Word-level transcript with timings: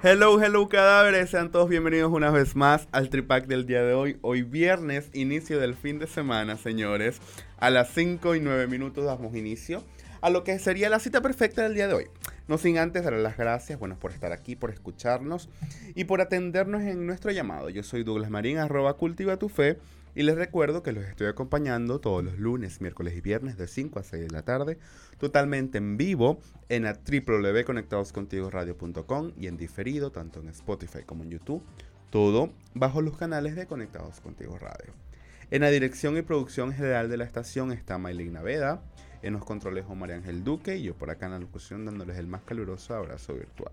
Hello, 0.00 0.40
hello 0.40 0.68
cadáveres, 0.68 1.30
sean 1.30 1.50
todos 1.50 1.68
bienvenidos 1.68 2.12
una 2.12 2.30
vez 2.30 2.54
más 2.54 2.86
al 2.92 3.10
Tripac 3.10 3.48
del 3.48 3.66
día 3.66 3.82
de 3.82 3.94
hoy. 3.94 4.16
Hoy 4.22 4.42
viernes, 4.42 5.10
inicio 5.12 5.58
del 5.58 5.74
fin 5.74 5.98
de 5.98 6.06
semana, 6.06 6.56
señores. 6.56 7.20
A 7.58 7.68
las 7.70 7.90
5 7.94 8.36
y 8.36 8.40
9 8.40 8.68
minutos 8.68 9.06
damos 9.06 9.34
inicio 9.34 9.82
a 10.20 10.30
lo 10.30 10.44
que 10.44 10.56
sería 10.60 10.88
la 10.88 11.00
cita 11.00 11.20
perfecta 11.20 11.64
del 11.64 11.74
día 11.74 11.88
de 11.88 11.94
hoy. 11.94 12.06
No 12.46 12.58
sin 12.58 12.78
antes 12.78 13.02
dar 13.02 13.12
las 13.14 13.36
gracias, 13.36 13.76
bueno, 13.80 13.98
por 13.98 14.12
estar 14.12 14.30
aquí, 14.32 14.54
por 14.54 14.70
escucharnos 14.70 15.48
y 15.96 16.04
por 16.04 16.20
atendernos 16.20 16.82
en 16.82 17.04
nuestro 17.04 17.32
llamado. 17.32 17.68
Yo 17.68 17.82
soy 17.82 18.04
Douglas 18.04 18.30
Marín, 18.30 18.58
arroba 18.58 18.94
cultiva 18.94 19.36
tu 19.36 19.48
fe. 19.48 19.78
Y 20.18 20.24
les 20.24 20.34
recuerdo 20.34 20.82
que 20.82 20.90
los 20.90 21.04
estoy 21.04 21.28
acompañando 21.28 22.00
todos 22.00 22.24
los 22.24 22.40
lunes, 22.40 22.80
miércoles 22.80 23.14
y 23.16 23.20
viernes 23.20 23.56
de 23.56 23.68
5 23.68 24.00
a 24.00 24.02
6 24.02 24.22
de 24.22 24.30
la 24.30 24.42
tarde, 24.42 24.76
totalmente 25.16 25.78
en 25.78 25.96
vivo 25.96 26.40
en 26.68 26.82
la 26.82 26.94
www.conectadoscontigoradio.com 26.94 29.30
y 29.38 29.46
en 29.46 29.56
diferido 29.56 30.10
tanto 30.10 30.40
en 30.40 30.48
Spotify 30.48 31.04
como 31.06 31.22
en 31.22 31.30
YouTube, 31.30 31.62
todo 32.10 32.52
bajo 32.74 33.00
los 33.00 33.16
canales 33.16 33.54
de 33.54 33.68
Conectados 33.68 34.20
Contigo 34.20 34.58
Radio. 34.58 34.92
En 35.52 35.60
la 35.60 35.70
dirección 35.70 36.16
y 36.16 36.22
producción 36.22 36.72
general 36.72 37.08
de 37.08 37.16
la 37.16 37.22
estación 37.22 37.70
está 37.70 37.96
Maylin 37.98 38.32
Naveda, 38.32 38.82
en 39.22 39.34
los 39.34 39.44
controles 39.44 39.84
María 39.88 40.16
Ángel 40.16 40.42
Duque 40.42 40.78
y 40.78 40.82
yo 40.82 40.96
por 40.96 41.10
acá 41.10 41.26
en 41.26 41.32
la 41.32 41.38
locución 41.38 41.84
dándoles 41.84 42.18
el 42.18 42.26
más 42.26 42.42
caluroso 42.42 42.96
abrazo 42.96 43.34
virtual. 43.34 43.70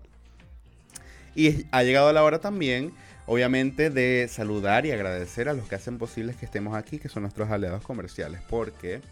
Y 1.36 1.66
ha 1.70 1.82
llegado 1.82 2.10
la 2.14 2.24
hora 2.24 2.40
también, 2.40 2.94
obviamente, 3.26 3.90
de 3.90 4.26
saludar 4.28 4.86
y 4.86 4.90
agradecer 4.90 5.50
a 5.50 5.52
los 5.52 5.68
que 5.68 5.74
hacen 5.74 5.98
posible 5.98 6.34
que 6.34 6.46
estemos 6.46 6.74
aquí, 6.74 6.98
que 6.98 7.10
son 7.10 7.24
nuestros 7.24 7.50
aliados 7.50 7.82
comerciales, 7.82 8.40
porque 8.48 9.02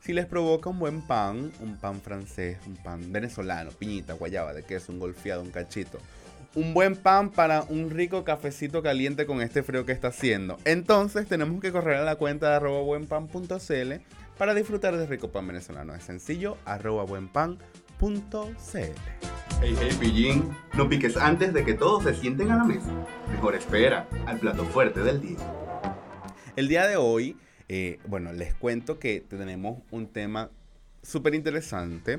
si 0.00 0.14
les 0.14 0.24
provoca 0.24 0.70
un 0.70 0.78
buen 0.78 1.02
pan, 1.02 1.52
un 1.60 1.76
pan 1.76 2.00
francés, 2.00 2.56
un 2.66 2.76
pan 2.76 3.12
venezolano, 3.12 3.70
piñita, 3.70 4.14
guayaba, 4.14 4.54
de 4.54 4.62
queso, 4.62 4.92
un 4.92 4.98
golfeado, 4.98 5.42
un 5.42 5.50
cachito, 5.50 5.98
un 6.54 6.72
buen 6.72 6.96
pan 6.96 7.30
para 7.30 7.62
un 7.62 7.90
rico 7.90 8.24
cafecito 8.24 8.82
caliente 8.82 9.26
con 9.26 9.42
este 9.42 9.62
frío 9.62 9.84
que 9.84 9.92
está 9.92 10.08
haciendo. 10.08 10.56
Entonces 10.64 11.26
tenemos 11.26 11.60
que 11.60 11.70
correr 11.70 11.96
a 11.96 12.04
la 12.04 12.16
cuenta 12.16 12.48
de 12.48 12.56
arroba 12.56 12.80
buenpan.cl 12.80 13.92
para 14.38 14.54
disfrutar 14.54 14.96
de 14.96 15.06
rico 15.06 15.30
pan 15.30 15.46
venezolano. 15.46 15.94
Es 15.94 16.04
sencillo, 16.04 16.56
arroba 16.64 17.04
buenpan.cl. 17.04 17.58
Hey, 19.66 19.74
hey, 19.80 19.96
pillín, 19.98 20.54
no 20.74 20.90
piques 20.90 21.16
antes 21.16 21.54
de 21.54 21.64
que 21.64 21.72
todos 21.72 22.02
se 22.02 22.14
sienten 22.14 22.50
a 22.50 22.56
la 22.56 22.64
mesa. 22.64 22.90
Mejor 23.30 23.54
espera 23.54 24.06
al 24.26 24.38
plato 24.38 24.66
fuerte 24.66 25.00
del 25.00 25.22
día. 25.22 25.38
El 26.54 26.68
día 26.68 26.86
de 26.86 26.98
hoy, 26.98 27.38
eh, 27.70 27.98
bueno, 28.06 28.34
les 28.34 28.52
cuento 28.52 28.98
que 28.98 29.22
tenemos 29.26 29.80
un 29.90 30.08
tema 30.08 30.50
súper 31.02 31.34
interesante 31.34 32.18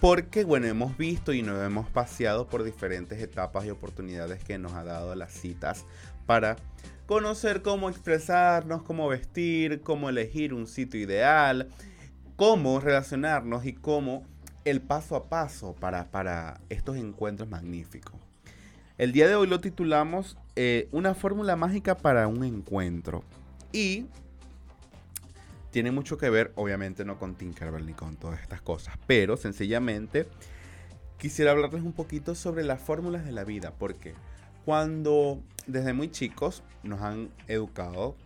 porque, 0.00 0.44
bueno, 0.44 0.68
hemos 0.68 0.96
visto 0.96 1.32
y 1.32 1.42
nos 1.42 1.60
hemos 1.60 1.90
paseado 1.90 2.46
por 2.46 2.62
diferentes 2.62 3.20
etapas 3.20 3.64
y 3.64 3.70
oportunidades 3.70 4.44
que 4.44 4.56
nos 4.56 4.74
ha 4.74 4.84
dado 4.84 5.16
las 5.16 5.32
citas 5.32 5.86
para 6.24 6.54
conocer 7.06 7.62
cómo 7.62 7.90
expresarnos, 7.90 8.84
cómo 8.84 9.08
vestir, 9.08 9.80
cómo 9.80 10.08
elegir 10.08 10.54
un 10.54 10.68
sitio 10.68 11.00
ideal, 11.00 11.68
cómo 12.36 12.78
relacionarnos 12.78 13.66
y 13.66 13.72
cómo 13.72 14.24
el 14.66 14.80
paso 14.80 15.14
a 15.14 15.28
paso 15.28 15.74
para, 15.78 16.10
para 16.10 16.60
estos 16.68 16.96
encuentros 16.96 17.48
magníficos. 17.48 18.16
El 18.98 19.12
día 19.12 19.28
de 19.28 19.36
hoy 19.36 19.46
lo 19.46 19.60
titulamos 19.60 20.36
eh, 20.56 20.88
Una 20.90 21.14
fórmula 21.14 21.54
mágica 21.54 21.96
para 21.96 22.26
un 22.26 22.42
encuentro. 22.42 23.22
Y 23.72 24.06
tiene 25.70 25.92
mucho 25.92 26.18
que 26.18 26.30
ver, 26.30 26.52
obviamente 26.56 27.04
no 27.04 27.16
con 27.16 27.36
Tinkerbell 27.36 27.86
ni 27.86 27.92
con 27.92 28.16
todas 28.16 28.40
estas 28.40 28.60
cosas, 28.60 28.98
pero 29.06 29.36
sencillamente 29.36 30.26
quisiera 31.16 31.52
hablarles 31.52 31.82
un 31.82 31.92
poquito 31.92 32.34
sobre 32.34 32.64
las 32.64 32.80
fórmulas 32.80 33.24
de 33.24 33.32
la 33.32 33.44
vida, 33.44 33.72
porque 33.78 34.14
cuando 34.64 35.40
desde 35.68 35.92
muy 35.92 36.10
chicos 36.10 36.64
nos 36.82 37.02
han 37.02 37.30
educado, 37.46 38.16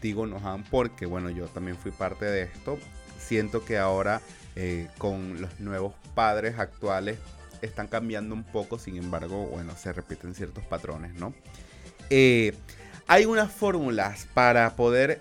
digo 0.00 0.26
nos 0.26 0.42
han 0.44 0.64
porque, 0.64 1.04
bueno, 1.04 1.28
yo 1.28 1.48
también 1.48 1.76
fui 1.76 1.90
parte 1.90 2.24
de 2.24 2.44
esto, 2.44 2.78
siento 3.18 3.64
que 3.64 3.78
ahora 3.78 4.22
eh, 4.56 4.88
con 4.96 5.40
los 5.40 5.60
nuevos 5.60 5.94
padres 6.14 6.58
actuales 6.58 7.18
están 7.60 7.88
cambiando 7.88 8.34
un 8.34 8.44
poco, 8.44 8.78
sin 8.78 8.96
embargo, 8.96 9.46
bueno, 9.46 9.74
se 9.76 9.92
repiten 9.92 10.34
ciertos 10.34 10.64
patrones, 10.64 11.14
¿no? 11.14 11.34
Eh, 12.10 12.54
hay 13.06 13.26
unas 13.26 13.52
fórmulas 13.52 14.26
para 14.34 14.74
poder, 14.76 15.20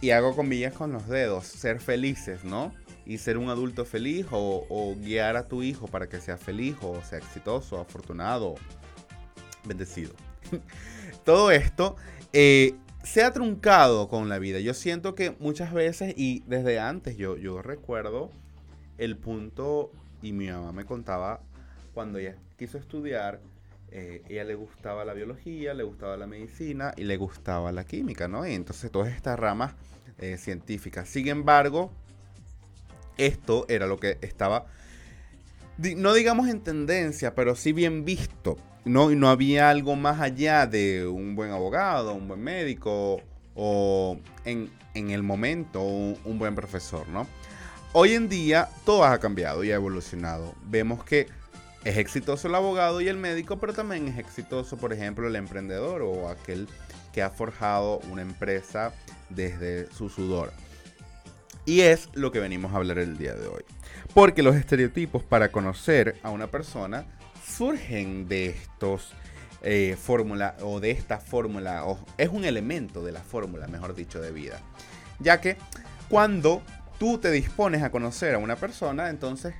y 0.00 0.10
hago 0.10 0.36
comillas 0.36 0.72
con 0.72 0.92
los 0.92 1.08
dedos, 1.08 1.46
ser 1.46 1.80
felices, 1.80 2.44
¿no? 2.44 2.72
Y 3.06 3.18
ser 3.18 3.38
un 3.38 3.48
adulto 3.48 3.84
feliz 3.84 4.26
o, 4.30 4.94
guiar 5.00 5.36
a 5.36 5.48
tu 5.48 5.62
hijo 5.62 5.88
para 5.88 6.08
que 6.08 6.20
sea 6.20 6.36
feliz 6.36 6.76
o 6.80 7.02
sea 7.02 7.18
exitoso, 7.18 7.80
afortunado, 7.80 8.54
bendecido. 9.64 10.12
Todo 11.24 11.50
esto 11.50 11.96
eh, 12.32 12.74
se 13.02 13.24
ha 13.24 13.32
truncado 13.32 14.08
con 14.08 14.28
la 14.28 14.38
vida. 14.38 14.60
Yo 14.60 14.74
siento 14.74 15.14
que 15.14 15.34
muchas 15.40 15.72
veces, 15.72 16.14
y 16.16 16.44
desde 16.46 16.78
antes, 16.78 17.16
yo, 17.16 17.36
yo 17.36 17.62
recuerdo 17.62 18.30
el 19.00 19.16
punto, 19.16 19.90
y 20.22 20.32
mi 20.32 20.48
mamá 20.48 20.72
me 20.72 20.84
contaba, 20.84 21.40
cuando 21.94 22.18
ella 22.18 22.36
quiso 22.58 22.78
estudiar, 22.78 23.40
eh, 23.90 24.22
ella 24.28 24.44
le 24.44 24.54
gustaba 24.54 25.04
la 25.04 25.14
biología, 25.14 25.74
le 25.74 25.82
gustaba 25.82 26.16
la 26.16 26.26
medicina 26.26 26.92
y 26.96 27.04
le 27.04 27.16
gustaba 27.16 27.72
la 27.72 27.84
química, 27.84 28.28
¿no? 28.28 28.46
Y 28.46 28.54
entonces 28.54 28.90
todas 28.90 29.12
estas 29.12 29.38
ramas 29.38 29.74
eh, 30.18 30.36
científicas. 30.36 31.08
Sin 31.08 31.28
embargo, 31.28 31.90
esto 33.16 33.64
era 33.68 33.86
lo 33.86 33.98
que 33.98 34.18
estaba, 34.20 34.66
no 35.78 36.12
digamos 36.12 36.48
en 36.48 36.60
tendencia, 36.60 37.34
pero 37.34 37.56
sí 37.56 37.72
bien 37.72 38.04
visto. 38.04 38.56
No, 38.84 39.10
no 39.10 39.28
había 39.28 39.70
algo 39.70 39.96
más 39.96 40.20
allá 40.20 40.66
de 40.66 41.06
un 41.06 41.34
buen 41.34 41.50
abogado, 41.50 42.14
un 42.14 42.28
buen 42.28 42.40
médico 42.40 43.20
o 43.54 44.18
en, 44.44 44.70
el 44.94 45.22
momento 45.22 45.82
un 45.82 46.38
buen 46.38 46.54
profesor, 46.54 47.08
¿no? 47.08 47.26
Hoy 47.92 48.14
en 48.14 48.28
día 48.28 48.68
todo 48.84 49.04
ha 49.04 49.18
cambiado 49.18 49.64
y 49.64 49.72
ha 49.72 49.74
evolucionado. 49.74 50.54
Vemos 50.62 51.02
que 51.02 51.26
es 51.82 51.96
exitoso 51.96 52.46
el 52.46 52.54
abogado 52.54 53.00
y 53.00 53.08
el 53.08 53.16
médico, 53.16 53.58
pero 53.58 53.72
también 53.72 54.06
es 54.06 54.16
exitoso, 54.16 54.76
por 54.76 54.92
ejemplo, 54.92 55.26
el 55.26 55.34
emprendedor 55.34 56.02
o 56.02 56.28
aquel 56.28 56.68
que 57.12 57.20
ha 57.20 57.30
forjado 57.30 57.98
una 58.12 58.22
empresa 58.22 58.92
desde 59.28 59.90
su 59.90 60.08
sudor. 60.08 60.52
Y 61.66 61.80
es 61.80 62.08
lo 62.12 62.30
que 62.30 62.38
venimos 62.38 62.72
a 62.72 62.76
hablar 62.76 62.98
el 62.98 63.18
día 63.18 63.34
de 63.34 63.48
hoy. 63.48 63.64
Porque 64.14 64.44
los 64.44 64.54
estereotipos 64.54 65.24
para 65.24 65.50
conocer 65.50 66.16
a 66.22 66.30
una 66.30 66.46
persona 66.46 67.06
surgen 67.44 68.28
de 68.28 68.50
estos 68.50 69.14
eh, 69.62 69.96
fórmula 70.00 70.56
o 70.62 70.78
de 70.78 70.92
esta 70.92 71.18
fórmula, 71.18 71.84
o 71.86 71.98
es 72.18 72.28
un 72.28 72.44
elemento 72.44 73.02
de 73.02 73.10
la 73.10 73.20
fórmula, 73.20 73.66
mejor 73.66 73.96
dicho, 73.96 74.20
de 74.20 74.30
vida. 74.30 74.60
Ya 75.18 75.40
que 75.40 75.56
cuando 76.08 76.62
tú 77.00 77.16
te 77.16 77.30
dispones 77.30 77.82
a 77.82 77.90
conocer 77.90 78.34
a 78.34 78.38
una 78.38 78.56
persona, 78.56 79.08
entonces 79.08 79.54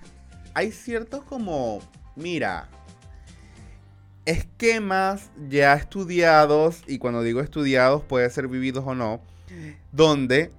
hay 0.52 0.72
ciertos 0.72 1.24
como, 1.24 1.80
mira, 2.14 2.68
esquemas 4.26 5.30
ya 5.48 5.72
estudiados, 5.72 6.82
y 6.86 6.98
cuando 6.98 7.22
digo 7.22 7.40
estudiados 7.40 8.02
puede 8.02 8.28
ser 8.28 8.46
vividos 8.46 8.84
o 8.86 8.94
no, 8.94 9.22
donde 9.90 10.52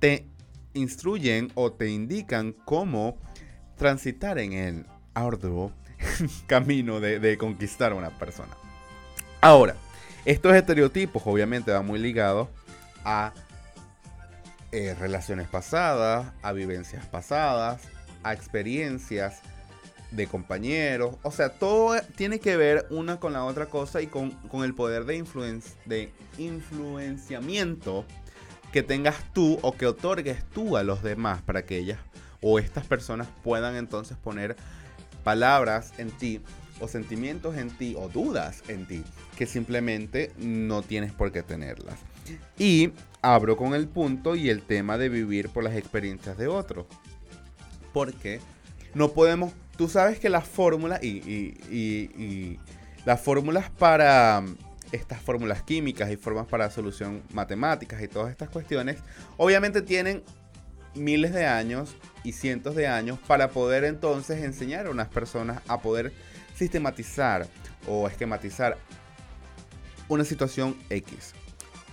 te 0.00 0.26
instruyen 0.74 1.52
o 1.54 1.70
te 1.72 1.90
indican 1.90 2.52
cómo 2.64 3.16
transitar 3.76 4.40
en 4.40 4.52
el 4.52 4.86
arduo 5.14 5.70
camino 6.48 6.98
de, 6.98 7.20
de 7.20 7.38
conquistar 7.38 7.92
a 7.92 7.94
una 7.94 8.10
persona. 8.10 8.50
Ahora, 9.40 9.76
estos 10.24 10.56
estereotipos 10.56 11.22
obviamente 11.24 11.70
van 11.70 11.86
muy 11.86 12.00
ligados 12.00 12.48
a 13.04 13.32
eh, 14.72 14.94
relaciones 14.98 15.48
pasadas, 15.48 16.32
a 16.42 16.52
vivencias 16.52 17.06
pasadas, 17.06 17.82
a 18.22 18.32
experiencias 18.32 19.40
de 20.10 20.26
compañeros. 20.26 21.16
O 21.22 21.30
sea, 21.30 21.50
todo 21.50 22.00
tiene 22.16 22.40
que 22.40 22.56
ver 22.56 22.86
una 22.90 23.18
con 23.20 23.32
la 23.32 23.44
otra 23.44 23.66
cosa 23.66 24.00
y 24.02 24.06
con, 24.06 24.36
el 24.64 24.74
poder 24.74 25.04
de, 25.04 25.24
de 25.84 26.12
influenciamiento 26.38 28.04
que 28.72 28.82
tengas 28.82 29.16
tú 29.32 29.58
o 29.62 29.76
que 29.76 29.86
otorgues 29.86 30.44
tú 30.52 30.76
a 30.76 30.82
los 30.82 31.02
demás 31.02 31.42
para 31.42 31.64
que 31.64 31.78
ellas 31.78 31.98
o 32.42 32.58
estas 32.58 32.86
personas 32.86 33.28
puedan 33.42 33.76
entonces 33.76 34.16
poner 34.16 34.56
palabras 35.24 35.92
en 35.98 36.10
ti 36.10 36.40
o 36.80 36.88
sentimientos 36.88 37.56
en 37.56 37.70
ti 37.70 37.94
o 37.96 38.08
dudas 38.08 38.62
en 38.68 38.86
ti 38.86 39.02
que 39.36 39.46
simplemente 39.46 40.32
no 40.36 40.82
tienes 40.82 41.12
por 41.12 41.32
qué 41.32 41.42
tenerlas. 41.42 41.98
Y 42.58 42.92
abro 43.22 43.56
con 43.56 43.74
el 43.74 43.88
punto 43.88 44.36
y 44.36 44.50
el 44.50 44.62
tema 44.62 44.98
de 44.98 45.08
vivir 45.08 45.48
por 45.48 45.64
las 45.64 45.74
experiencias 45.74 46.36
de 46.38 46.46
otros. 46.46 46.86
Porque 47.92 48.40
no 48.94 49.12
podemos, 49.12 49.52
tú 49.76 49.88
sabes 49.88 50.18
que 50.18 50.28
las 50.28 50.46
fórmulas 50.46 51.02
y, 51.02 52.58
las 53.04 53.20
fórmulas 53.20 53.70
para 53.70 54.44
estas 54.92 55.20
fórmulas 55.20 55.62
químicas 55.62 56.10
y 56.10 56.16
formas 56.16 56.46
para 56.46 56.70
solución 56.70 57.22
matemáticas 57.32 58.00
y 58.02 58.08
todas 58.08 58.30
estas 58.30 58.48
cuestiones, 58.48 58.98
obviamente 59.36 59.82
tienen 59.82 60.22
miles 60.94 61.32
de 61.32 61.46
años 61.46 61.94
y 62.24 62.32
cientos 62.32 62.74
de 62.74 62.86
años 62.86 63.18
para 63.26 63.50
poder 63.50 63.84
entonces 63.84 64.42
enseñar 64.42 64.86
a 64.86 64.90
unas 64.90 65.08
personas 65.08 65.60
a 65.68 65.80
poder 65.80 66.12
sistematizar 66.54 67.46
o 67.86 68.08
esquematizar 68.08 68.78
una 70.08 70.24
situación 70.24 70.76
X. 70.88 71.34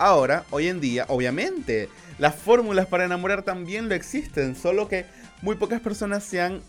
Ahora, 0.03 0.43
hoy 0.51 0.67
en 0.67 0.81
día, 0.81 1.05
obviamente, 1.07 1.87
las 2.17 2.35
fórmulas 2.35 2.87
para 2.87 3.05
enamorar 3.05 3.43
también 3.43 3.87
lo 3.87 3.95
existen, 3.95 4.53
solo 4.53 4.89
que 4.89 5.05
muy 5.41 5.55
pocas 5.55 5.79
personas 5.79 6.25
se 6.25 6.41
han 6.41 6.59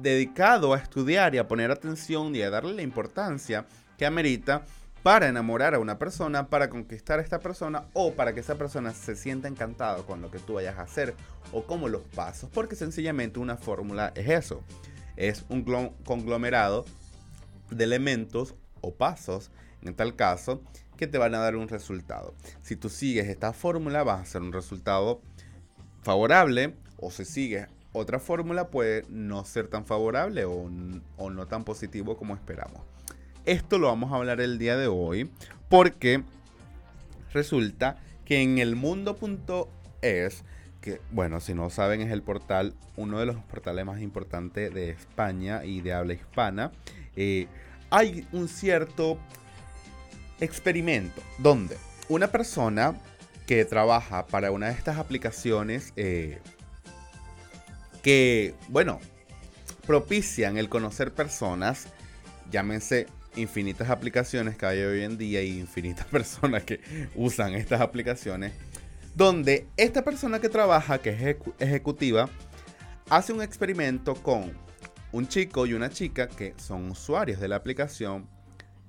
dedicado 0.00 0.72
a 0.72 0.78
estudiar 0.78 1.34
y 1.34 1.38
a 1.38 1.48
poner 1.48 1.72
atención 1.72 2.32
y 2.36 2.42
a 2.42 2.50
darle 2.50 2.74
la 2.74 2.82
importancia 2.82 3.66
que 3.98 4.06
amerita 4.06 4.66
para 5.02 5.26
enamorar 5.26 5.74
a 5.74 5.80
una 5.80 5.98
persona, 5.98 6.46
para 6.46 6.70
conquistar 6.70 7.18
a 7.18 7.22
esta 7.22 7.40
persona 7.40 7.86
o 7.92 8.12
para 8.12 8.34
que 8.34 8.38
esa 8.38 8.54
persona 8.54 8.94
se 8.94 9.16
sienta 9.16 9.48
encantado 9.48 10.06
con 10.06 10.22
lo 10.22 10.30
que 10.30 10.38
tú 10.38 10.52
vayas 10.52 10.78
a 10.78 10.82
hacer 10.82 11.16
o 11.50 11.64
como 11.64 11.88
los 11.88 12.02
pasos, 12.02 12.50
porque 12.54 12.76
sencillamente 12.76 13.40
una 13.40 13.56
fórmula 13.56 14.12
es 14.14 14.28
eso, 14.28 14.62
es 15.16 15.44
un 15.48 15.64
conglomerado 16.04 16.84
de 17.68 17.82
elementos 17.82 18.54
o 18.80 18.94
pasos, 18.94 19.50
en 19.82 19.92
tal 19.96 20.14
caso, 20.14 20.62
que 21.00 21.06
te 21.06 21.16
van 21.16 21.34
a 21.34 21.38
dar 21.38 21.56
un 21.56 21.66
resultado. 21.66 22.34
Si 22.60 22.76
tú 22.76 22.90
sigues 22.90 23.26
esta 23.26 23.54
fórmula 23.54 24.04
vas 24.04 24.18
a 24.18 24.22
hacer 24.22 24.42
un 24.42 24.52
resultado 24.52 25.22
favorable 26.02 26.74
o 26.98 27.10
si 27.10 27.24
sigues 27.24 27.68
otra 27.92 28.20
fórmula 28.20 28.68
puede 28.68 29.04
no 29.08 29.44
ser 29.46 29.68
tan 29.68 29.86
favorable 29.86 30.44
o, 30.44 30.70
o 31.16 31.30
no 31.30 31.46
tan 31.46 31.64
positivo 31.64 32.18
como 32.18 32.34
esperamos. 32.34 32.82
Esto 33.46 33.78
lo 33.78 33.86
vamos 33.86 34.12
a 34.12 34.16
hablar 34.16 34.42
el 34.42 34.58
día 34.58 34.76
de 34.76 34.88
hoy 34.88 35.30
porque 35.70 36.22
resulta 37.32 37.96
que 38.26 38.42
en 38.42 38.58
el 38.58 38.76
mundo.es, 38.76 40.44
que 40.82 41.00
bueno, 41.12 41.40
si 41.40 41.54
no 41.54 41.70
saben 41.70 42.02
es 42.02 42.12
el 42.12 42.22
portal, 42.22 42.74
uno 42.96 43.18
de 43.18 43.24
los 43.24 43.36
portales 43.36 43.86
más 43.86 44.02
importantes 44.02 44.72
de 44.74 44.90
España 44.90 45.64
y 45.64 45.80
de 45.80 45.94
habla 45.94 46.12
hispana, 46.12 46.72
eh, 47.16 47.48
hay 47.88 48.28
un 48.32 48.48
cierto 48.48 49.18
experimento. 50.40 51.22
Donde 51.38 51.76
una 52.08 52.28
persona 52.28 52.94
que 53.46 53.64
trabaja 53.64 54.26
para 54.26 54.50
una 54.50 54.66
de 54.66 54.72
estas 54.74 54.98
aplicaciones 54.98 55.92
eh, 55.96 56.38
que, 58.02 58.54
bueno, 58.68 59.00
propician 59.86 60.56
el 60.56 60.68
conocer 60.68 61.12
personas, 61.12 61.88
llámense 62.50 63.06
infinitas 63.36 63.90
aplicaciones 63.90 64.56
que 64.56 64.66
hay 64.66 64.80
hoy 64.80 65.02
en 65.02 65.18
día 65.18 65.42
y 65.42 65.58
infinitas 65.58 66.06
personas 66.10 66.64
que 66.64 66.80
usan 67.14 67.54
estas 67.54 67.80
aplicaciones, 67.80 68.52
donde 69.14 69.66
esta 69.76 70.02
persona 70.02 70.40
que 70.40 70.48
trabaja, 70.48 70.98
que 70.98 71.10
es 71.10 71.36
ejecutiva, 71.58 72.28
hace 73.08 73.32
un 73.32 73.42
experimento 73.42 74.14
con 74.14 74.52
un 75.12 75.26
chico 75.26 75.66
y 75.66 75.74
una 75.74 75.90
chica 75.90 76.28
que 76.28 76.54
son 76.56 76.90
usuarios 76.90 77.40
de 77.40 77.48
la 77.48 77.56
aplicación 77.56 78.28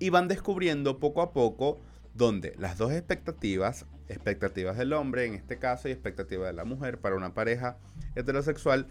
y 0.02 0.10
van 0.10 0.28
descubriendo 0.28 0.98
poco 0.98 1.22
a 1.22 1.32
poco 1.32 1.80
donde 2.16 2.56
las 2.58 2.76
dos 2.80 2.92
expectativas, 2.92 3.86
expectativas 4.10 4.76
del 4.76 4.94
hombre 4.94 5.26
en 5.26 5.36
este 5.36 5.60
caso 5.60 5.88
y 5.88 5.92
expectativas 5.92 6.48
de 6.48 6.54
la 6.54 6.66
mujer 6.66 7.00
para 7.00 7.16
una 7.16 7.36
pareja 7.36 7.78
heterosexual, 8.16 8.88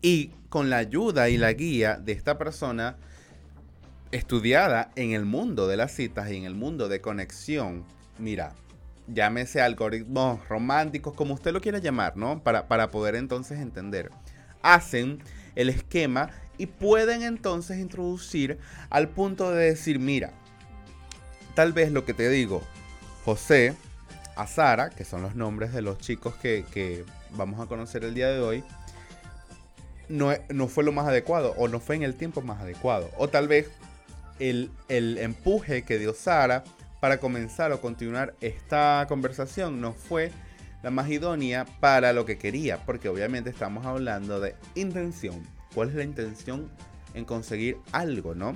y 0.00 0.28
con 0.48 0.70
la 0.70 0.78
ayuda 0.78 1.28
y 1.28 1.36
la 1.36 1.52
guía 1.52 1.98
de 1.98 2.12
esta 2.12 2.38
persona, 2.38 2.96
estudiada 4.12 4.90
en 4.96 5.12
el 5.12 5.26
mundo 5.26 5.68
de 5.68 5.76
las 5.76 5.92
citas 5.92 6.30
y 6.30 6.36
en 6.36 6.44
el 6.44 6.54
mundo 6.54 6.88
de 6.88 7.02
conexión, 7.02 7.84
mira, 8.18 8.54
llámese 9.08 9.60
algoritmos 9.60 10.48
románticos, 10.48 11.12
como 11.12 11.34
usted 11.34 11.52
lo 11.52 11.60
quiera 11.60 11.78
llamar, 11.78 12.16
¿no? 12.16 12.42
Para, 12.42 12.66
para 12.66 12.90
poder 12.90 13.14
entonces 13.14 13.60
entender. 13.60 14.10
Hacen 14.62 15.18
el 15.54 15.68
esquema 15.68 16.30
y 16.62 16.66
pueden 16.66 17.24
entonces 17.24 17.80
introducir 17.80 18.56
al 18.88 19.08
punto 19.08 19.50
de 19.50 19.64
decir, 19.64 19.98
mira, 19.98 20.30
tal 21.56 21.72
vez 21.72 21.90
lo 21.90 22.04
que 22.04 22.14
te 22.14 22.28
digo, 22.28 22.62
José, 23.24 23.74
a 24.36 24.46
Sara, 24.46 24.90
que 24.90 25.04
son 25.04 25.22
los 25.22 25.34
nombres 25.34 25.72
de 25.72 25.82
los 25.82 25.98
chicos 25.98 26.36
que, 26.36 26.64
que 26.72 27.04
vamos 27.32 27.58
a 27.58 27.66
conocer 27.66 28.04
el 28.04 28.14
día 28.14 28.28
de 28.28 28.38
hoy, 28.38 28.62
no, 30.08 30.32
no, 30.50 30.68
fue 30.68 30.84
lo 30.84 30.92
más 30.92 31.08
adecuado 31.08 31.52
o 31.56 31.66
no 31.66 31.80
fue 31.80 31.96
en 31.96 32.04
el 32.04 32.14
tiempo 32.14 32.42
más 32.42 32.60
adecuado. 32.60 33.10
O 33.18 33.28
tal 33.28 33.48
vez 33.48 33.68
el, 34.38 34.70
empuje 34.88 35.82
que 35.82 35.98
dio 35.98 36.14
Sara 36.14 36.62
para 37.00 37.18
comenzar 37.18 37.72
o 37.72 37.80
continuar 37.80 38.34
esta 38.40 39.04
conversación 39.08 39.80
no 39.80 39.94
fue 39.94 40.30
la 40.84 40.92
más 40.92 41.10
idónea 41.10 41.64
para 41.80 42.12
lo 42.12 42.24
que 42.24 42.38
quería, 42.38 42.78
porque 42.86 43.08
obviamente 43.08 43.50
estamos 43.50 43.84
hablando 43.84 44.38
de 44.38 44.54
intención. 44.76 45.42
¿Cuál 45.74 45.90
es 45.90 45.94
la 45.94 46.04
intención 46.04 46.70
en 47.14 47.24
conseguir 47.24 47.78
algo, 47.92 48.34
no? 48.34 48.54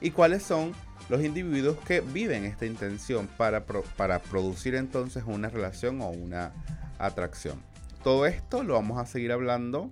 Y 0.00 0.10
cuáles 0.10 0.42
son 0.42 0.72
los 1.08 1.24
individuos 1.24 1.78
que 1.78 2.00
viven 2.00 2.44
esta 2.44 2.66
intención 2.66 3.28
para, 3.36 3.64
para 3.64 4.18
producir 4.20 4.74
entonces 4.74 5.24
una 5.26 5.48
relación 5.48 6.02
o 6.02 6.08
una 6.08 6.52
atracción. 6.98 7.62
Todo 8.02 8.26
esto 8.26 8.62
lo 8.62 8.74
vamos 8.74 8.98
a 8.98 9.06
seguir 9.06 9.32
hablando 9.32 9.90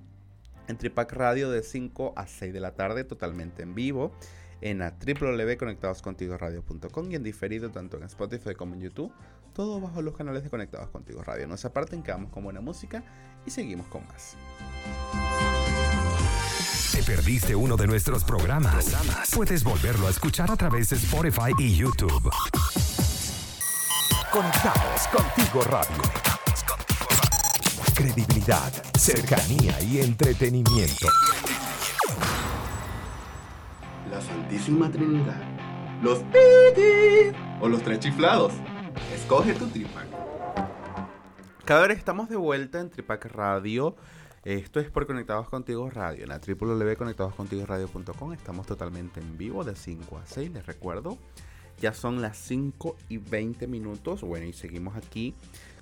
en 0.68 0.76
Tripac 0.76 1.12
Radio 1.12 1.50
de 1.50 1.62
5 1.62 2.14
a 2.16 2.26
6 2.26 2.52
de 2.52 2.60
la 2.60 2.72
tarde, 2.72 3.04
totalmente 3.04 3.62
en 3.62 3.74
vivo 3.74 4.12
en 4.60 4.78
la 4.78 4.94
www.conectadoscontigoradio.com 4.98 7.10
y 7.10 7.14
en 7.14 7.22
diferido 7.22 7.70
tanto 7.70 7.98
en 7.98 8.04
Spotify 8.04 8.54
como 8.54 8.74
en 8.74 8.80
YouTube, 8.80 9.12
todo 9.52 9.80
bajo 9.80 10.02
los 10.02 10.16
canales 10.16 10.42
de 10.42 10.50
Conectados 10.50 10.90
Contigo 10.90 11.22
Radio. 11.22 11.46
No 11.46 11.56
se 11.56 11.68
aparten, 11.68 12.02
quedamos 12.02 12.30
con 12.30 12.44
buena 12.44 12.60
música 12.60 13.02
y 13.46 13.50
seguimos 13.50 13.86
con 13.88 14.06
más. 14.06 14.36
¿Te 17.16 17.22
perdiste 17.22 17.56
uno 17.56 17.78
de 17.78 17.86
nuestros 17.86 18.24
programas? 18.24 18.94
Puedes 19.34 19.64
volverlo 19.64 20.06
a 20.06 20.10
escuchar 20.10 20.50
a 20.50 20.56
través 20.56 20.90
de 20.90 20.96
Spotify 20.96 21.50
y 21.58 21.74
YouTube. 21.74 22.30
Conectados 24.30 25.08
Contigo 25.08 25.62
Radio. 25.64 26.02
Credibilidad, 27.94 28.70
cercanía 28.98 29.80
y 29.80 30.00
entretenimiento. 30.00 31.06
Santísima 34.20 34.90
Trinidad, 34.90 35.40
los 36.02 36.20
o 37.62 37.68
los 37.68 37.82
tres 37.82 38.00
chiflados. 38.00 38.52
Escoge 39.14 39.54
tu 39.54 39.66
tripac. 39.68 40.06
Cada 41.64 41.86
vez 41.86 41.96
estamos 41.96 42.28
de 42.28 42.36
vuelta 42.36 42.78
en 42.78 42.90
Tripac 42.90 43.24
Radio. 43.24 43.96
Esto 44.46 44.78
es 44.78 44.88
por 44.90 45.08
Conectados 45.08 45.48
Contigo 45.48 45.90
Radio, 45.90 46.22
en 46.22 46.28
la 46.28 46.38
www.conectadoscontigoradio.com. 46.38 48.32
Estamos 48.32 48.64
totalmente 48.64 49.18
en 49.18 49.36
vivo 49.36 49.64
de 49.64 49.74
5 49.74 50.18
a 50.18 50.24
6, 50.24 50.52
les 50.52 50.64
recuerdo. 50.66 51.18
Ya 51.80 51.92
son 51.92 52.22
las 52.22 52.38
5 52.38 52.96
y 53.08 53.18
20 53.18 53.66
minutos. 53.66 54.20
Bueno, 54.20 54.46
y 54.46 54.52
seguimos 54.52 54.96
aquí 54.96 55.34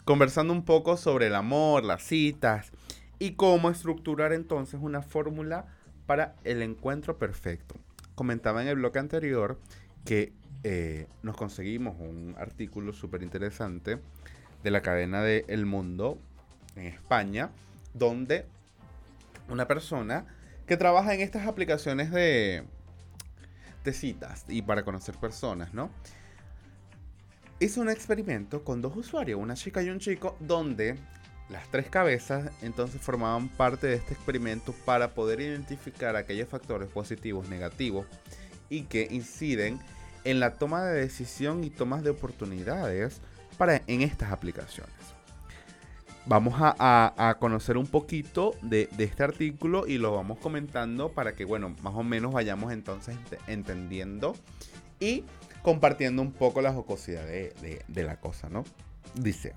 conversando 0.06 0.54
un 0.54 0.64
poco 0.64 0.96
sobre 0.96 1.26
el 1.26 1.34
amor, 1.34 1.84
las 1.84 2.04
citas 2.04 2.72
y 3.18 3.32
cómo 3.32 3.68
estructurar 3.68 4.32
entonces 4.32 4.80
una 4.82 5.02
fórmula 5.02 5.66
para 6.06 6.34
el 6.44 6.62
encuentro 6.62 7.18
perfecto 7.18 7.74
comentaba 8.14 8.62
en 8.62 8.68
el 8.68 8.76
bloque 8.76 8.98
anterior 8.98 9.58
que 10.06 10.32
eh, 10.62 11.06
nos 11.22 11.36
conseguimos 11.36 11.96
un 12.00 12.34
artículo 12.38 12.94
súper 12.94 13.22
interesante 13.22 13.98
de 14.62 14.70
la 14.70 14.80
cadena 14.80 15.22
de 15.22 15.44
El 15.48 15.66
Mundo 15.66 16.18
en 16.76 16.86
España, 16.86 17.50
donde 17.92 18.46
una 19.48 19.66
persona 19.66 20.26
que 20.66 20.76
trabaja 20.76 21.14
en 21.14 21.20
estas 21.20 21.46
aplicaciones 21.46 22.10
de, 22.10 22.64
citas 23.92 24.46
y 24.48 24.62
para 24.62 24.82
conocer 24.82 25.14
personas, 25.16 25.74
¿no? 25.74 25.90
Hizo 27.60 27.82
un 27.82 27.90
experimento 27.90 28.64
con 28.64 28.80
dos 28.80 28.96
usuarios, 28.96 29.38
una 29.38 29.54
chica 29.54 29.82
y 29.82 29.90
un 29.90 29.98
chico, 29.98 30.36
donde 30.40 30.96
las 31.50 31.68
tres 31.70 31.90
cabezas 31.90 32.50
entonces 32.62 33.00
formaban 33.00 33.48
parte 33.48 33.86
de 33.86 33.96
este 33.96 34.14
experimento 34.14 34.74
para 34.86 35.12
poder 35.12 35.40
identificar 35.40 36.16
aquellos 36.16 36.48
factores 36.48 36.88
positivos, 36.88 37.48
negativos 37.48 38.06
y 38.70 38.84
que 38.84 39.06
inciden 39.10 39.78
en 40.24 40.40
la 40.40 40.54
toma 40.54 40.84
de 40.84 41.00
decisión 41.00 41.62
y 41.62 41.70
tomas 41.70 42.02
de 42.02 42.10
oportunidades 42.10 43.20
para, 43.58 43.82
en 43.86 44.00
estas 44.00 44.32
aplicaciones. 44.32 45.13
Vamos 46.26 46.54
a, 46.58 47.36
conocer 47.38 47.76
un 47.76 47.86
poquito 47.86 48.54
de, 48.62 48.88
este 48.98 49.22
artículo 49.22 49.86
y 49.86 49.98
lo 49.98 50.14
vamos 50.14 50.38
comentando 50.38 51.10
para 51.10 51.34
que, 51.34 51.44
bueno, 51.44 51.74
más 51.82 51.94
o 51.94 52.02
menos 52.02 52.32
vayamos 52.32 52.72
entonces 52.72 53.16
entendiendo 53.46 54.34
y 55.00 55.24
compartiendo 55.62 56.22
un 56.22 56.32
poco 56.32 56.62
la 56.62 56.72
jocosidad 56.72 57.26
de, 57.26 57.82
de 57.86 58.02
la 58.04 58.20
cosa, 58.20 58.48
¿no? 58.48 58.64
Dice, 59.14 59.54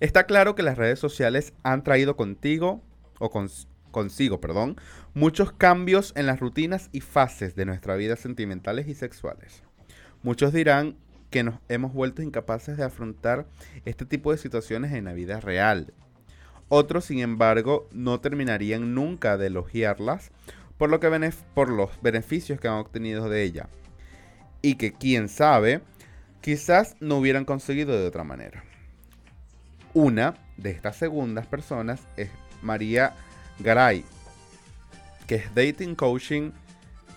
está 0.00 0.24
claro 0.24 0.54
que 0.54 0.62
las 0.62 0.78
redes 0.78 0.98
sociales 0.98 1.52
han 1.62 1.82
traído 1.82 2.16
contigo, 2.16 2.80
o 3.18 3.30
consigo, 3.90 4.40
perdón, 4.40 4.76
muchos 5.14 5.52
cambios 5.52 6.12
en 6.16 6.26
las 6.26 6.40
rutinas 6.40 6.88
y 6.92 7.00
fases 7.00 7.54
de 7.54 7.64
nuestra 7.64 7.94
vida 7.96 8.16
sentimentales 8.16 8.88
y 8.88 8.94
sexuales. 8.94 9.62
Muchos 10.22 10.52
dirán 10.52 10.96
que 11.34 11.42
nos 11.42 11.56
hemos 11.68 11.92
vuelto 11.92 12.22
incapaces 12.22 12.76
de 12.76 12.84
afrontar 12.84 13.44
este 13.84 14.04
tipo 14.04 14.30
de 14.30 14.38
situaciones 14.38 14.92
en 14.92 15.06
la 15.06 15.14
vida 15.14 15.40
real. 15.40 15.92
Otros, 16.68 17.06
sin 17.06 17.18
embargo, 17.18 17.88
no 17.90 18.20
terminarían 18.20 18.94
nunca 18.94 19.36
de 19.36 19.48
elogiarlas 19.48 20.30
por, 20.78 20.90
lo 20.90 21.00
que 21.00 21.32
por 21.52 21.70
los 21.70 21.90
beneficios 22.02 22.60
que 22.60 22.68
han 22.68 22.74
obtenido 22.74 23.28
de 23.28 23.42
ella. 23.42 23.68
Y 24.62 24.76
que, 24.76 24.92
quién 24.92 25.28
sabe, 25.28 25.80
quizás 26.40 26.94
no 27.00 27.16
hubieran 27.16 27.44
conseguido 27.44 27.98
de 27.98 28.06
otra 28.06 28.22
manera. 28.22 28.62
Una 29.92 30.36
de 30.56 30.70
estas 30.70 30.98
segundas 30.98 31.48
personas 31.48 32.00
es 32.16 32.30
María 32.62 33.12
Garay, 33.58 34.04
que 35.26 35.34
es 35.34 35.52
Dating 35.52 35.96
Coaching 35.96 36.52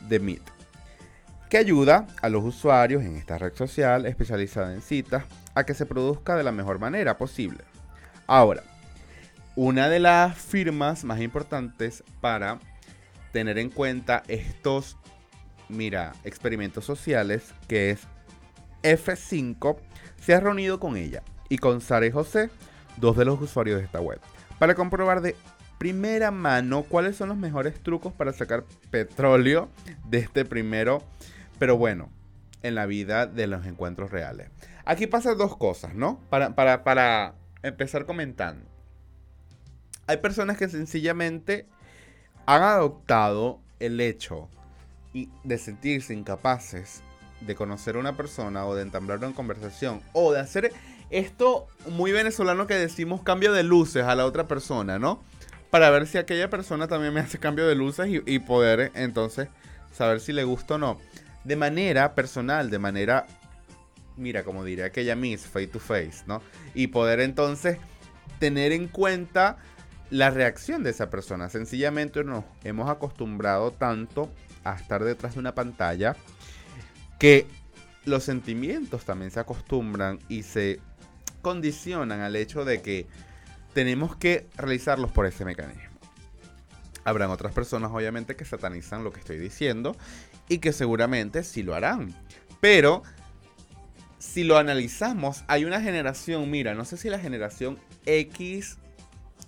de 0.09 0.19
Meet 0.19 0.56
que 1.49 1.57
ayuda 1.57 2.07
a 2.21 2.29
los 2.29 2.43
usuarios 2.43 3.03
en 3.03 3.15
esta 3.15 3.37
red 3.37 3.53
social 3.53 4.05
especializada 4.05 4.73
en 4.73 4.81
citas 4.81 5.23
a 5.55 5.63
que 5.63 5.73
se 5.73 5.85
produzca 5.85 6.35
de 6.35 6.43
la 6.43 6.51
mejor 6.51 6.79
manera 6.79 7.17
posible. 7.17 7.63
Ahora, 8.27 8.63
una 9.55 9.89
de 9.89 9.99
las 9.99 10.37
firmas 10.37 11.03
más 11.03 11.21
importantes 11.21 12.03
para 12.21 12.59
tener 13.31 13.57
en 13.57 13.69
cuenta 13.69 14.23
estos, 14.27 14.97
mira, 15.69 16.13
experimentos 16.23 16.85
sociales, 16.85 17.53
que 17.67 17.91
es 17.91 18.01
F5, 18.83 19.77
se 20.19 20.33
ha 20.33 20.39
reunido 20.39 20.79
con 20.79 20.97
ella 20.97 21.23
y 21.49 21.57
con 21.57 21.81
Sara 21.81 22.05
y 22.05 22.11
José, 22.11 22.49
dos 22.97 23.15
de 23.15 23.25
los 23.25 23.41
usuarios 23.41 23.79
de 23.79 23.85
esta 23.85 24.01
web, 24.01 24.19
para 24.59 24.75
comprobar 24.75 25.21
de 25.21 25.35
primera 25.77 26.31
mano 26.31 26.83
cuáles 26.83 27.15
son 27.15 27.29
los 27.29 27.37
mejores 27.37 27.81
trucos 27.81 28.11
para 28.11 28.33
sacar 28.33 28.65
petróleo 28.89 29.69
de 30.09 30.19
este 30.19 30.43
primero 30.43 31.03
pero 31.59 31.77
bueno, 31.77 32.09
en 32.63 32.75
la 32.75 32.85
vida 32.85 33.25
de 33.25 33.47
los 33.47 33.65
encuentros 33.65 34.11
reales. 34.11 34.49
Aquí 34.85 35.07
pasan 35.07 35.37
dos 35.37 35.57
cosas, 35.57 35.93
¿no? 35.95 36.19
Para, 36.29 36.53
para, 36.55 37.35
empezar 37.63 38.05
comentando. 38.05 38.65
Hay 40.05 40.17
personas 40.17 40.57
que 40.57 40.69
sencillamente 40.69 41.67
han 42.45 42.61
adoptado 42.61 43.59
el 43.79 43.99
hecho 43.99 44.47
de 45.43 45.57
sentirse 45.57 46.13
incapaces 46.13 47.01
de 47.41 47.55
conocer 47.55 47.95
a 47.95 47.99
una 47.99 48.15
persona 48.15 48.65
o 48.65 48.75
de 48.75 48.83
entablar 48.83 49.17
una 49.19 49.33
conversación 49.33 50.01
o 50.13 50.31
de 50.31 50.39
hacer 50.39 50.71
esto 51.09 51.67
muy 51.89 52.11
venezolano 52.11 52.67
que 52.67 52.75
decimos 52.75 53.21
cambio 53.21 53.53
de 53.53 53.63
luces 53.63 54.03
a 54.03 54.15
la 54.15 54.25
otra 54.25 54.47
persona, 54.47 54.97
¿no? 54.99 55.21
Para 55.69 55.89
ver 55.89 56.07
si 56.07 56.17
aquella 56.17 56.49
persona 56.49 56.87
también 56.87 57.13
me 57.13 57.19
hace 57.19 57.39
cambio 57.39 57.67
de 57.67 57.75
luces 57.75 58.07
y, 58.07 58.21
y 58.25 58.39
poder 58.39 58.91
entonces 58.95 59.49
saber 59.91 60.19
si 60.19 60.31
le 60.31 60.43
gusta 60.43 60.75
o 60.75 60.77
no 60.77 60.97
de 61.47 61.55
manera 61.55 62.13
personal, 62.13 62.69
de 62.69 62.77
manera, 62.77 63.25
mira, 64.17 64.43
como 64.43 64.65
diría 64.65 64.85
aquella 64.85 65.15
Miss, 65.15 65.45
face 65.45 65.67
to 65.67 65.79
face, 65.79 66.23
¿no? 66.25 66.41
Y 66.75 66.87
poder 66.87 67.21
entonces 67.21 67.77
tener 68.37 68.73
en 68.73 68.89
cuenta 68.89 69.57
la 70.09 70.29
reacción 70.29 70.83
de 70.83 70.89
esa 70.89 71.09
persona. 71.09 71.47
Sencillamente 71.47 72.25
nos 72.25 72.43
hemos 72.65 72.89
acostumbrado 72.89 73.71
tanto 73.71 74.29
a 74.65 74.75
estar 74.75 75.05
detrás 75.05 75.35
de 75.35 75.39
una 75.39 75.55
pantalla 75.55 76.17
que 77.17 77.47
los 78.03 78.25
sentimientos 78.25 79.05
también 79.05 79.31
se 79.31 79.39
acostumbran 79.39 80.19
y 80.27 80.43
se 80.43 80.81
condicionan 81.41 82.19
al 82.19 82.35
hecho 82.35 82.65
de 82.65 82.81
que 82.81 83.07
tenemos 83.73 84.17
que 84.17 84.47
realizarlos 84.57 85.11
por 85.11 85.25
ese 85.25 85.45
mecanismo. 85.45 85.97
Habrán 87.05 87.29
otras 87.29 87.53
personas 87.53 87.89
obviamente 87.93 88.35
que 88.35 88.43
satanizan 88.43 89.05
lo 89.05 89.13
que 89.13 89.21
estoy 89.21 89.37
diciendo 89.37 89.95
y 90.49 90.59
que 90.59 90.73
seguramente 90.73 91.43
sí 91.43 91.63
lo 91.63 91.75
harán. 91.75 92.13
Pero 92.59 93.03
si 94.19 94.43
lo 94.43 94.57
analizamos, 94.57 95.43
hay 95.47 95.65
una 95.65 95.81
generación, 95.81 96.49
mira, 96.49 96.73
no 96.73 96.85
sé 96.85 96.97
si 96.97 97.09
la 97.09 97.19
generación 97.19 97.77
X 98.05 98.77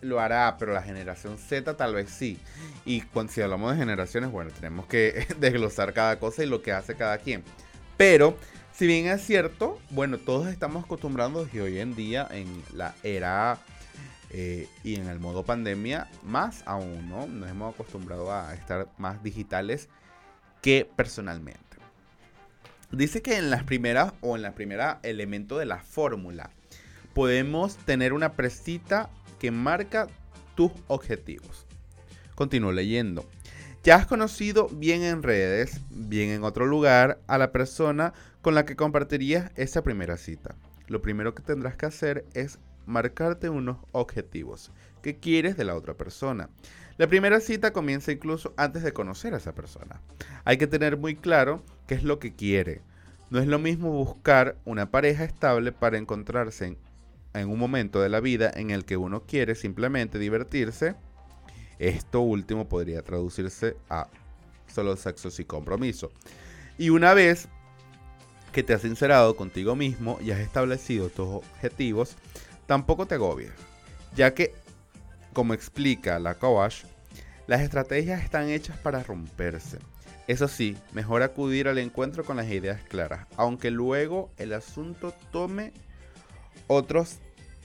lo 0.01 0.19
hará, 0.19 0.55
pero 0.57 0.73
la 0.73 0.81
generación 0.81 1.37
Z 1.37 1.75
tal 1.75 1.95
vez 1.95 2.09
sí. 2.09 2.37
Y 2.85 3.01
cuando, 3.01 3.31
si 3.31 3.41
hablamos 3.41 3.71
de 3.71 3.77
generaciones, 3.77 4.31
bueno, 4.31 4.51
tenemos 4.51 4.85
que 4.85 5.27
desglosar 5.39 5.93
cada 5.93 6.19
cosa 6.19 6.43
y 6.43 6.47
lo 6.47 6.61
que 6.61 6.71
hace 6.71 6.95
cada 6.95 7.17
quien. 7.17 7.43
Pero, 7.97 8.37
si 8.73 8.87
bien 8.87 9.07
es 9.07 9.25
cierto, 9.25 9.79
bueno, 9.89 10.17
todos 10.17 10.47
estamos 10.47 10.85
acostumbrados 10.85 11.53
y 11.53 11.59
hoy 11.59 11.79
en 11.79 11.95
día 11.95 12.27
en 12.31 12.63
la 12.73 12.95
era 13.03 13.59
eh, 14.29 14.67
y 14.83 14.95
en 14.95 15.07
el 15.07 15.19
modo 15.19 15.43
pandemia, 15.43 16.07
más 16.23 16.63
aún, 16.65 17.09
¿no? 17.09 17.27
Nos 17.27 17.49
hemos 17.49 17.73
acostumbrado 17.73 18.31
a 18.31 18.53
estar 18.53 18.87
más 18.97 19.21
digitales 19.23 19.89
que 20.61 20.89
personalmente. 20.95 21.59
Dice 22.91 23.21
que 23.21 23.37
en 23.37 23.49
las 23.49 23.63
primeras 23.63 24.13
o 24.21 24.35
en 24.35 24.41
la 24.41 24.55
primera 24.55 24.99
elemento 25.03 25.57
de 25.57 25.65
la 25.65 25.77
fórmula 25.77 26.49
podemos 27.13 27.77
tener 27.77 28.13
una 28.13 28.33
presita 28.33 29.09
que 29.39 29.51
marca 29.51 30.07
tus 30.55 30.71
objetivos. 30.87 31.65
Continúo 32.35 32.71
leyendo. 32.71 33.25
Ya 33.83 33.95
has 33.95 34.07
conocido 34.07 34.67
bien 34.69 35.03
en 35.03 35.23
redes, 35.23 35.79
bien 35.89 36.29
en 36.29 36.43
otro 36.43 36.65
lugar, 36.65 37.19
a 37.27 37.37
la 37.37 37.51
persona 37.51 38.13
con 38.41 38.55
la 38.55 38.65
que 38.65 38.75
compartirías 38.75 39.51
esa 39.55 39.83
primera 39.83 40.17
cita. 40.17 40.55
Lo 40.87 41.01
primero 41.01 41.35
que 41.35 41.43
tendrás 41.43 41.77
que 41.77 41.85
hacer 41.85 42.25
es 42.33 42.59
marcarte 42.85 43.49
unos 43.49 43.77
objetivos 43.91 44.71
que 45.01 45.17
quieres 45.17 45.55
de 45.55 45.63
la 45.63 45.75
otra 45.75 45.93
persona. 45.93 46.49
La 46.99 47.07
primera 47.07 47.39
cita 47.39 47.71
comienza 47.71 48.11
incluso 48.11 48.53
antes 48.57 48.83
de 48.83 48.91
conocer 48.91 49.33
a 49.33 49.37
esa 49.37 49.55
persona. 49.55 50.01
Hay 50.43 50.57
que 50.57 50.67
tener 50.67 50.97
muy 50.97 51.15
claro 51.15 51.63
qué 51.87 51.95
es 51.95 52.03
lo 52.03 52.19
que 52.19 52.35
quiere. 52.35 52.81
No 53.29 53.39
es 53.39 53.47
lo 53.47 53.57
mismo 53.57 53.89
buscar 53.91 54.57
una 54.65 54.91
pareja 54.91 55.23
estable 55.23 55.71
para 55.71 55.97
encontrarse 55.97 56.75
en, 57.33 57.47
un 57.49 57.57
momento 57.57 58.01
de 58.01 58.09
la 58.09 58.19
vida 58.19 58.51
en 58.53 58.71
el 58.71 58.83
que 58.83 58.97
uno 58.97 59.23
quiere 59.25 59.55
simplemente 59.55 60.19
divertirse. 60.19 60.95
Esto 61.79 62.19
último 62.19 62.67
podría 62.67 63.01
traducirse 63.01 63.77
a 63.89 64.09
solo 64.67 64.97
sexo 64.97 65.31
sin 65.31 65.45
compromiso. 65.45 66.11
Y 66.77 66.89
una 66.89 67.13
vez 67.13 67.47
que 68.51 68.61
te 68.61 68.73
has 68.73 68.81
sincerado 68.81 69.37
contigo 69.37 69.73
mismo 69.73 70.19
y 70.21 70.31
has 70.31 70.39
establecido 70.39 71.07
tus 71.07 71.29
objetivos, 71.29 72.17
tampoco 72.65 73.05
te 73.05 73.15
agobies, 73.15 73.53
ya 74.17 74.33
que 74.33 74.53
como 75.39 75.53
explica 75.53 76.19
la 76.19 76.35
coach, 76.35 76.83
las 77.47 77.61
estrategias 77.61 78.21
están 78.21 78.49
hechas 78.49 78.77
para 78.77 79.03
romperse. 79.03 79.79
Eso 80.27 80.49
sí, 80.49 80.75
mejor 80.91 81.23
acudir 81.23 81.69
al 81.69 81.77
encuentro 81.77 82.25
con 82.25 82.35
las 82.35 82.49
ideas 82.49 82.81
claras, 82.81 83.25
aunque 83.37 83.71
luego 83.71 84.33
el 84.35 84.51
asunto 84.51 85.13
tome 85.31 85.71
otros 86.67 87.19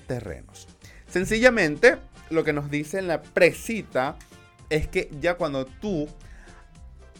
terrenos. 0.07 0.69
Sencillamente, 1.09 1.97
lo 2.31 2.45
que 2.45 2.53
nos 2.53 2.71
dice 2.71 3.01
en 3.01 3.09
la 3.09 3.23
presita 3.23 4.15
es 4.71 4.87
que 4.87 5.11
ya 5.21 5.35
cuando 5.35 5.65
tú 5.67 6.07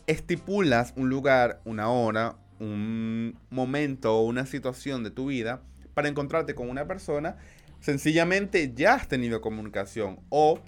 estipulas 0.07 0.93
un 0.95 1.09
lugar, 1.09 1.63
una 1.65 1.89
hora, 1.89 2.37
un 2.61 3.37
momento 3.51 4.19
o 4.19 4.23
una 4.23 4.47
situación 4.47 5.03
de 5.03 5.11
tu 5.11 5.27
vida 5.27 5.63
para 5.95 6.07
encontrarte 6.07 6.55
con 6.55 6.71
una 6.71 6.87
persona, 6.87 7.39
sencillamente 7.85 8.73
ya 8.75 8.95
has 8.95 9.09
tenido 9.09 9.43
comunicación 9.43 10.19
o 10.31 10.59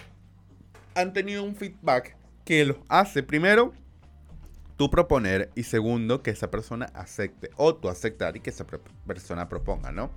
han 0.94 1.14
tenido 1.14 1.44
un 1.44 1.56
feedback 1.56 2.14
que 2.44 2.66
los 2.66 2.76
hace 2.90 3.22
primero 3.22 3.72
tú 4.76 4.90
proponer 4.90 5.50
y 5.54 5.62
segundo 5.62 6.22
que 6.22 6.30
esa 6.30 6.50
persona 6.50 6.90
acepte 6.92 7.48
o 7.56 7.74
tú 7.74 7.88
aceptar 7.88 8.36
y 8.36 8.40
que 8.40 8.50
esa 8.50 8.66
persona 9.06 9.48
proponga, 9.48 9.92
¿no? 9.92 10.10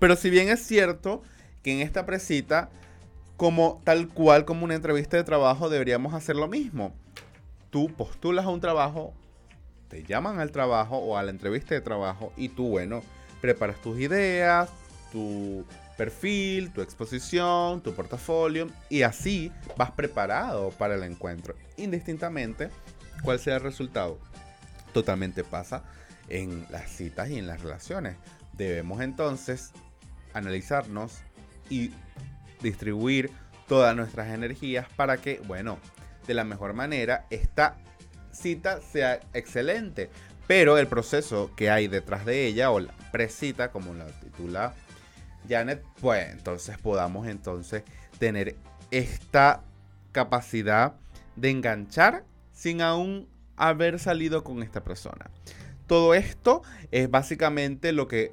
Pero 0.00 0.16
si 0.16 0.30
bien 0.30 0.48
es 0.48 0.66
cierto 0.66 1.22
que 1.62 1.74
en 1.74 1.80
esta 1.80 2.06
presita, 2.06 2.70
como 3.36 3.80
tal 3.84 4.08
cual 4.08 4.44
como 4.44 4.64
una 4.64 4.74
entrevista 4.74 5.16
de 5.16 5.22
trabajo, 5.22 5.70
deberíamos 5.70 6.12
hacer 6.12 6.34
lo 6.34 6.48
mismo. 6.48 6.92
Tú 7.70 7.86
postulas 7.96 8.46
a 8.46 8.48
un 8.48 8.60
trabajo, 8.60 9.14
te 9.86 10.02
llaman 10.02 10.40
al 10.40 10.50
trabajo 10.50 10.96
o 10.96 11.16
a 11.16 11.22
la 11.22 11.30
entrevista 11.30 11.76
de 11.76 11.82
trabajo 11.82 12.32
y 12.36 12.48
tú, 12.48 12.66
bueno, 12.70 13.04
preparas 13.40 13.80
tus 13.80 14.00
ideas, 14.00 14.68
tu 15.12 15.64
perfil, 16.02 16.72
tu 16.72 16.82
exposición, 16.82 17.80
tu 17.80 17.94
portafolio 17.94 18.66
y 18.88 19.02
así 19.02 19.52
vas 19.76 19.92
preparado 19.92 20.70
para 20.70 20.96
el 20.96 21.04
encuentro, 21.04 21.54
indistintamente 21.76 22.70
cuál 23.22 23.38
sea 23.38 23.54
el 23.54 23.60
resultado. 23.60 24.18
Totalmente 24.92 25.44
pasa 25.44 25.84
en 26.28 26.66
las 26.70 26.90
citas 26.90 27.30
y 27.30 27.38
en 27.38 27.46
las 27.46 27.62
relaciones. 27.62 28.16
Debemos 28.52 29.00
entonces 29.00 29.70
analizarnos 30.34 31.20
y 31.70 31.92
distribuir 32.60 33.30
todas 33.68 33.94
nuestras 33.94 34.34
energías 34.34 34.88
para 34.96 35.18
que, 35.18 35.40
bueno, 35.46 35.78
de 36.26 36.34
la 36.34 36.42
mejor 36.42 36.72
manera 36.72 37.26
esta 37.30 37.76
cita 38.32 38.80
sea 38.80 39.20
excelente. 39.34 40.10
Pero 40.48 40.78
el 40.78 40.88
proceso 40.88 41.52
que 41.54 41.70
hay 41.70 41.86
detrás 41.86 42.26
de 42.26 42.44
ella, 42.44 42.72
o 42.72 42.80
la 42.80 42.92
precita, 43.12 43.70
como 43.70 43.94
la 43.94 44.06
titula 44.06 44.74
Janet, 45.52 45.84
pues 46.00 46.30
entonces 46.30 46.78
podamos 46.78 47.26
entonces 47.26 47.84
tener 48.18 48.56
esta 48.90 49.62
capacidad 50.12 50.94
de 51.36 51.50
enganchar 51.50 52.24
sin 52.52 52.82
aún 52.82 53.28
haber 53.56 53.98
salido 53.98 54.44
con 54.44 54.62
esta 54.62 54.84
persona. 54.84 55.30
Todo 55.86 56.14
esto 56.14 56.62
es 56.90 57.10
básicamente 57.10 57.92
lo 57.92 58.08
que 58.08 58.32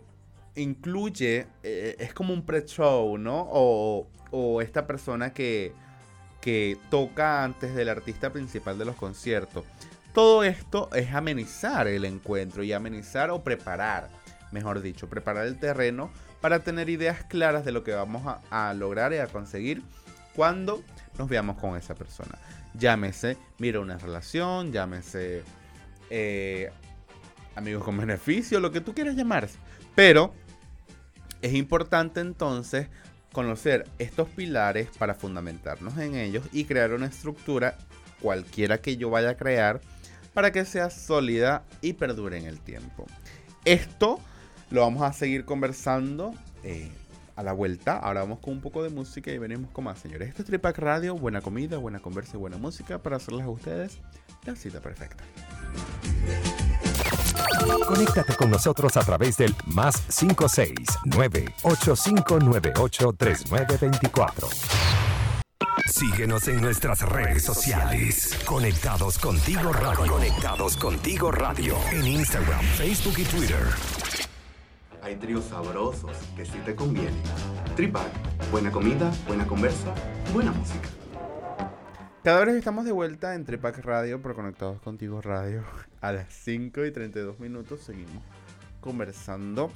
incluye, 0.56 1.48
eh, 1.64 1.96
es 2.00 2.14
como 2.14 2.34
un 2.34 2.46
pre-show, 2.46 3.18
¿no? 3.18 3.48
O, 3.50 4.08
o, 4.32 4.62
esta 4.62 4.86
persona 4.86 5.34
que, 5.34 5.74
que 6.42 6.78
toca 6.90 7.44
antes 7.44 7.76
del 7.76 7.90
artista 7.90 8.32
principal 8.32 8.78
de 8.78 8.86
los 8.86 8.96
conciertos. 8.96 9.66
Todo 10.14 10.44
esto 10.44 10.90
es 10.94 11.14
amenizar 11.14 11.88
el 11.88 12.06
encuentro 12.06 12.64
y 12.64 12.74
amenizar 12.74 13.30
o 13.30 13.44
preparar, 13.44 14.10
mejor 14.52 14.82
dicho, 14.82 15.08
preparar 15.08 15.46
el 15.46 15.60
terreno 15.60 16.12
para 16.42 16.60
tener 16.60 16.90
ideas 16.90 17.24
claras 17.24 17.66
de 17.66 17.72
lo 17.72 17.84
que 17.84 17.94
vamos 17.94 18.24
a, 18.50 18.74
lograr 18.74 19.14
y 19.14 19.18
a 19.18 19.28
conseguir 19.28 19.82
cuando 20.36 20.84
nos 21.18 21.28
veamos 21.28 21.58
con 21.58 21.78
esa 21.78 21.96
persona. 21.96 22.38
Llámese, 22.74 23.38
mira 23.58 23.80
una 23.80 23.98
relación, 23.98 24.72
llámese 24.72 25.44
eh, 26.10 26.72
amigos 27.56 27.84
con 27.84 27.98
beneficio, 27.98 28.60
lo 28.60 28.72
que 28.72 28.82
tú 28.82 28.94
quieras 28.94 29.16
llamarse. 29.16 29.58
Pero 29.96 30.34
es 31.42 31.54
importante 31.54 32.22
entonces 32.22 32.88
conocer 33.34 33.88
estos 34.00 34.30
pilares 34.30 34.90
para 34.98 35.14
fundamentarnos 35.14 35.98
en 35.98 36.16
ellos 36.16 36.46
y 36.52 36.66
crear 36.66 36.94
una 36.94 37.08
estructura, 37.08 37.78
cualquiera 38.22 38.80
que 38.80 38.98
yo 38.98 39.10
vaya 39.10 39.32
a 39.32 39.38
crear, 39.38 39.82
para 40.34 40.52
que 40.52 40.64
sea 40.66 40.90
sólida 40.90 41.64
y 41.82 41.94
perdure 41.94 42.38
en 42.38 42.46
el 42.46 42.60
tiempo. 42.60 43.06
Esto 43.66 44.20
lo 44.72 44.82
vamos 44.82 45.04
a 45.04 45.14
seguir 45.14 45.46
conversando 45.46 46.34
eh, 46.64 46.90
a 47.36 47.44
la 47.44 47.54
vuelta. 47.54 47.98
Ahora 47.98 48.22
vamos 48.22 48.40
con 48.40 48.54
un 48.54 48.62
poco 48.62 48.84
de 48.84 48.90
música 48.90 49.32
y 49.32 49.38
venimos 49.38 49.72
con 49.72 49.86
más, 49.86 50.00
señores. 50.00 50.30
Esto 50.30 50.42
es 50.42 50.48
Tripac 50.48 50.78
Radio, 50.78 51.16
buena 51.16 51.42
comida, 51.42 51.78
buena 51.78 52.00
conversa 52.00 52.38
y 52.38 52.40
buena 52.40 52.58
música 52.58 53.00
para 53.00 53.18
hacerles 53.18 53.46
a 53.46 53.50
ustedes 53.50 54.00
la 54.46 54.56
cita 54.56 54.80
perfecta. 54.80 55.24
Conéctate 57.88 58.36
con 58.36 58.50
nosotros 58.50 58.96
a 58.98 59.02
través 59.02 59.38
del 59.38 59.56
más 59.66 60.02
569 60.18 61.46
8598 61.64 63.14
3924. 63.14 64.48
Síguenos 65.88 66.48
en 66.48 66.62
nuestras 66.62 67.02
redes 67.02 67.44
sociales. 67.44 68.38
Conectados 68.46 69.18
contigo 69.18 69.74
radio. 69.74 70.12
Conectados 70.12 70.78
contigo 70.78 71.32
radio. 71.32 71.76
En 71.92 72.06
Instagram, 72.06 72.62
Facebook 72.78 73.16
y 73.18 73.24
Twitter. 73.24 73.66
Hay 75.02 75.16
tríos 75.16 75.46
sabrosos 75.46 76.12
que 76.36 76.46
sí 76.46 76.58
te 76.66 76.76
convienen. 76.76 77.14
Tripac, 77.76 78.12
buena 78.52 78.70
comida, 78.72 79.12
buena 79.28 79.48
conversa, 79.48 79.94
buena 80.34 80.52
música. 80.52 80.90
Cada 82.24 82.44
vez 82.44 82.56
estamos 82.56 82.84
de 82.84 82.92
vuelta 82.92 83.34
en 83.34 83.46
Tripac 83.46 83.78
Radio, 83.80 84.22
por 84.22 84.36
Conectados 84.36 84.82
Contigo 84.82 85.22
Radio. 85.22 85.64
A 86.02 86.12
las 86.12 86.34
5 86.34 86.86
y 86.86 86.92
32 86.92 87.40
minutos 87.40 87.82
seguimos 87.82 88.24
conversando 88.82 89.72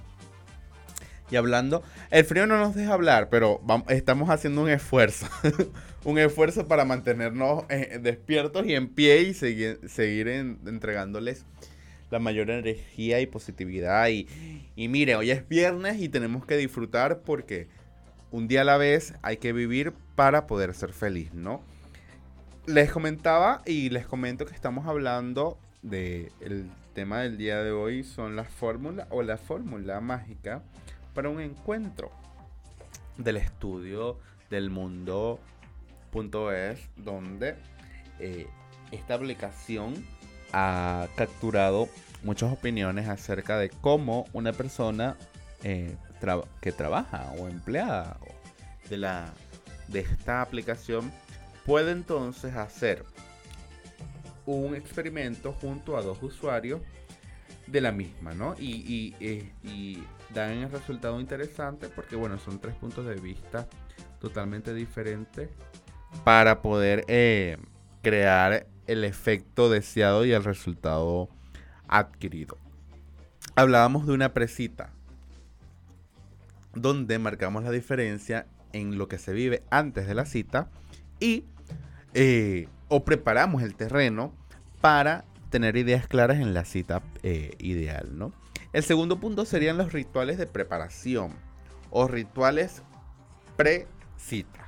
y 1.32 1.38
hablando. 1.38 1.84
El 2.12 2.26
frío 2.26 2.46
no 2.46 2.58
nos 2.58 2.76
deja 2.76 2.94
hablar, 2.94 3.30
pero 3.30 3.62
estamos 3.88 4.30
haciendo 4.30 4.62
un 4.62 4.70
esfuerzo. 4.70 5.28
un 6.04 6.20
esfuerzo 6.20 6.68
para 6.68 6.84
mantenernos 6.84 7.64
eh, 7.70 8.00
despiertos 8.02 8.66
y 8.66 8.76
en 8.76 8.90
pie 8.90 9.22
y 9.22 9.34
seguir, 9.34 9.80
seguir 9.88 10.28
entregándoles 10.28 11.46
la 12.14 12.20
mayor 12.20 12.50
energía 12.52 13.20
y 13.20 13.26
positividad. 13.26 14.08
Y, 14.08 14.28
y 14.76 14.88
mire, 14.88 15.16
hoy 15.16 15.32
es 15.32 15.50
viernes 15.50 16.00
y 16.00 16.10
tenemos 16.10 16.46
que 16.46 16.56
disfrutar 16.56 17.22
porque 17.22 17.68
un 18.32 18.48
día 18.48 18.62
a 18.62 18.64
la 18.64 18.78
vez 18.78 19.16
hay 19.24 19.38
que 19.38 19.52
vivir 19.52 19.94
para 20.16 20.46
poder 20.48 20.76
ser 20.76 20.94
feliz, 20.94 21.34
¿no? 21.34 21.64
Les 22.68 22.92
comentaba 22.92 23.62
y 23.66 23.90
les 23.90 24.06
comento 24.06 24.46
que 24.46 24.54
estamos 24.54 24.88
hablando 24.88 25.58
del 25.82 26.72
tema 26.94 27.22
del 27.22 27.38
día 27.38 27.64
de 27.64 27.72
hoy 27.72 28.04
son 28.04 28.36
las 28.36 28.48
fórmulas 28.48 29.08
o 29.10 29.24
la 29.24 29.38
fórmula 29.38 30.00
mágica 30.00 30.62
para 31.14 31.30
un 31.30 31.42
encuentro 31.42 32.12
del 33.18 33.38
estudio 33.38 34.20
del 34.52 34.70
mundo.es 34.70 35.30
donde 36.96 37.56
eh, 38.20 38.48
esta 38.92 39.16
aplicación 39.16 40.06
ha 40.54 41.08
capturado 41.16 41.90
muchas 42.24 42.52
opiniones 42.52 43.08
acerca 43.10 43.58
de 43.58 43.70
cómo 43.70 44.26
una 44.34 44.54
persona 44.54 45.18
eh, 45.64 45.96
que 46.62 46.72
trabaja 46.72 47.34
o 47.38 47.48
empleada 47.48 48.18
de, 48.90 48.98
la, 48.98 49.34
de 49.90 50.00
esta 50.00 50.42
aplicación 50.42 51.12
puede 51.66 51.92
entonces 51.92 52.56
hacer 52.56 53.06
un 54.46 54.76
experimento 54.76 55.54
junto 55.54 55.98
a 55.98 56.02
dos 56.02 56.22
usuarios 56.22 56.82
de 57.68 57.82
la 57.82 57.92
misma, 57.92 58.34
¿no? 58.34 58.56
Y, 58.60 59.16
y, 59.20 60.04
dan 60.34 60.52
el 60.52 60.72
resultado 60.72 61.20
interesante 61.20 61.90
porque, 61.90 62.16
bueno, 62.16 62.40
son 62.40 62.60
tres 62.60 62.74
puntos 62.76 63.06
de 63.06 63.16
vista 63.16 63.68
totalmente 64.20 64.74
diferentes 64.74 65.48
para 66.24 66.64
poder 66.64 67.06
eh, 67.08 67.58
crear 68.02 68.66
el 68.88 69.04
efecto 69.04 69.70
deseado 69.70 70.26
y 70.26 70.32
el 70.32 70.44
resultado 70.44 71.30
adquirido. 71.88 72.58
Hablábamos 73.56 74.08
de 74.08 74.14
una 74.14 74.34
presita 74.34 74.92
donde 76.74 77.20
marcamos 77.20 77.64
la 77.64 77.72
diferencia 77.72 78.48
en 78.72 78.98
lo 78.98 79.08
que 79.08 79.20
se 79.20 79.34
vive 79.34 79.64
antes 79.70 80.08
de 80.08 80.16
la 80.16 80.26
cita 80.26 80.70
y 81.20 81.46
eh, 82.14 82.68
o 82.88 83.04
preparamos 83.04 83.64
el 83.64 83.76
terreno 83.76 84.34
para 84.82 85.26
tener 85.50 85.78
ideas 85.78 86.08
claras 86.08 86.38
en 86.38 86.54
la 86.54 86.66
cita 86.66 87.04
eh, 87.22 87.56
ideal, 87.60 88.18
¿no? 88.18 88.34
El 88.74 88.84
segundo 88.84 89.20
punto 89.20 89.46
serían 89.46 89.78
los 89.78 89.94
rituales 89.94 90.40
de 90.40 90.48
preparación 90.48 91.32
o 91.92 92.08
rituales 92.08 92.82
pre-cita. 93.56 94.68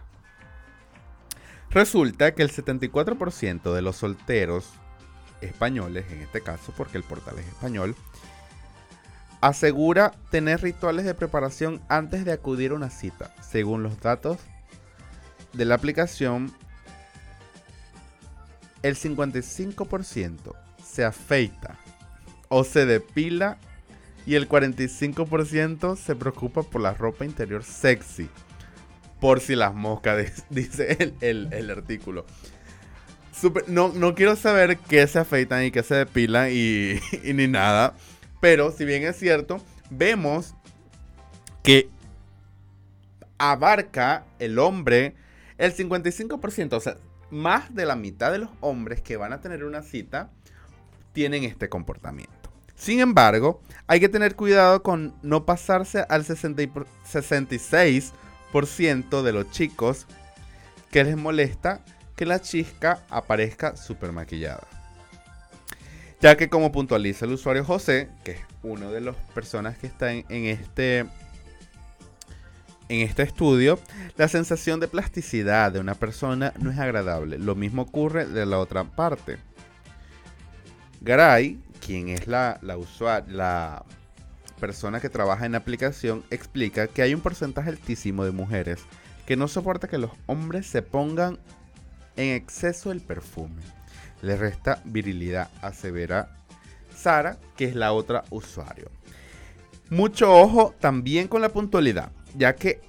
Resulta 1.71 2.35
que 2.35 2.43
el 2.43 2.51
74% 2.51 3.73
de 3.73 3.81
los 3.81 3.97
solteros 3.97 4.71
españoles, 5.41 6.05
en 6.11 6.21
este 6.21 6.41
caso 6.41 6.73
porque 6.75 6.97
el 6.97 7.03
portal 7.03 7.39
es 7.39 7.47
español, 7.47 7.95
asegura 9.41 10.13
tener 10.31 10.61
rituales 10.61 11.05
de 11.05 11.13
preparación 11.13 11.81
antes 11.87 12.25
de 12.25 12.31
acudir 12.31 12.71
a 12.71 12.75
una 12.75 12.89
cita. 12.89 13.33
Según 13.41 13.83
los 13.83 13.99
datos 13.99 14.39
de 15.53 15.65
la 15.65 15.75
aplicación, 15.75 16.51
el 18.81 18.95
55% 18.95 20.53
se 20.83 21.03
afeita 21.03 21.77
o 22.49 22.63
se 22.63 22.85
depila 22.85 23.57
y 24.25 24.35
el 24.35 24.49
45% 24.49 25.95
se 25.95 26.15
preocupa 26.15 26.63
por 26.63 26.81
la 26.81 26.93
ropa 26.93 27.25
interior 27.25 27.63
sexy. 27.63 28.29
Por 29.19 29.39
si 29.39 29.55
las 29.55 29.73
moscas, 29.73 30.45
dice 30.49 31.13
el, 31.21 31.69
artículo. 31.71 32.25
No, 33.67 34.15
quiero 34.15 34.35
saber 34.35 34.77
qué 34.77 35.05
se 35.07 35.19
afeitan 35.19 35.65
y 35.65 35.71
qué 35.71 35.83
se 35.83 35.95
depilan 35.95 36.49
y, 36.51 36.99
y 37.23 37.33
ni 37.33 37.47
nada. 37.47 37.95
Pero 38.39 38.71
si 38.71 38.85
bien 38.85 39.03
es 39.03 39.17
cierto, 39.17 39.61
vemos 39.89 40.53
que 41.63 41.89
abarca 43.37 44.25
el 44.39 44.59
hombre 44.59 45.15
el 45.57 45.75
55%. 45.75 46.73
O 46.73 46.79
sea, 46.79 46.97
más 47.29 47.73
de 47.73 47.85
la 47.85 47.95
mitad 47.95 48.31
de 48.31 48.39
los 48.39 48.49
hombres 48.61 49.01
que 49.01 49.17
van 49.17 49.33
a 49.33 49.41
tener 49.41 49.63
una 49.63 49.81
cita 49.81 50.29
tienen 51.13 51.43
este 51.43 51.69
comportamiento. 51.69 52.33
Sin 52.75 52.99
embargo, 52.99 53.61
hay 53.87 53.99
que 53.99 54.09
tener 54.09 54.35
cuidado 54.35 54.83
con 54.83 55.15
no 55.23 55.45
pasarse 55.45 56.05
al 56.09 56.25
66% 56.25 59.21
de 59.21 59.31
los 59.31 59.49
chicos 59.49 60.05
que 60.91 61.03
les 61.03 61.17
molesta 61.17 61.83
que 62.15 62.25
la 62.25 62.41
chica 62.41 63.03
aparezca 63.09 63.75
súper 63.75 64.11
maquillada. 64.11 64.67
Ya 66.21 66.37
que 66.37 66.49
como 66.49 66.71
puntualiza 66.71 67.25
el 67.25 67.33
usuario 67.33 67.65
José, 67.65 68.09
que 68.23 68.31
es 68.31 68.39
uno 68.63 68.91
de 68.91 69.01
las 69.01 69.15
personas 69.33 69.77
que 69.77 69.87
está 69.87 70.11
en, 70.11 70.25
este 70.29 70.99
en 72.87 73.01
este 73.01 73.23
estudio, 73.23 73.79
la 74.15 74.27
sensación 74.27 74.79
de 74.79 74.87
plasticidad 74.87 75.71
de 75.71 75.79
una 75.79 75.95
persona 75.95 76.53
no 76.59 76.71
es 76.71 76.79
agradable. 76.79 77.37
Lo 77.37 77.55
mismo 77.55 77.83
ocurre 77.83 78.25
de 78.25 78.45
la 78.45 78.59
otra 78.59 78.83
parte. 78.85 79.37
Garay, 81.01 81.59
quien 81.85 82.09
es 82.09 82.27
la, 82.27 82.59
la, 82.61 83.85
persona 84.59 85.01
que 85.01 85.09
trabaja 85.09 85.45
en 85.45 85.51
la 85.51 85.57
aplicación, 85.59 86.23
explica 86.31 86.87
que 86.87 87.01
hay 87.01 87.13
un 87.13 87.21
porcentaje 87.21 87.69
altísimo 87.69 88.23
de 88.23 88.31
mujeres 88.31 88.81
que 89.25 89.35
no 89.35 89.47
soporta 89.47 89.87
que 89.87 89.97
los 89.97 90.11
hombres 90.27 90.65
se 90.65 90.81
pongan 90.81 91.39
en 92.15 92.35
exceso 92.35 92.91
el 92.91 93.01
perfume. 93.01 93.61
Le 94.21 94.35
resta 94.35 94.81
virilidad, 94.85 95.49
asevera 95.61 96.29
Sara, 96.95 97.37
que 97.55 97.65
es 97.65 97.75
la 97.75 97.93
otra 97.93 98.23
usuario. 98.29 98.89
Mucho 99.89 100.33
ojo 100.33 100.73
también 100.79 101.27
con 101.27 101.41
la 101.41 101.49
puntualidad, 101.49 102.11
ya 102.35 102.55
que 102.55 102.81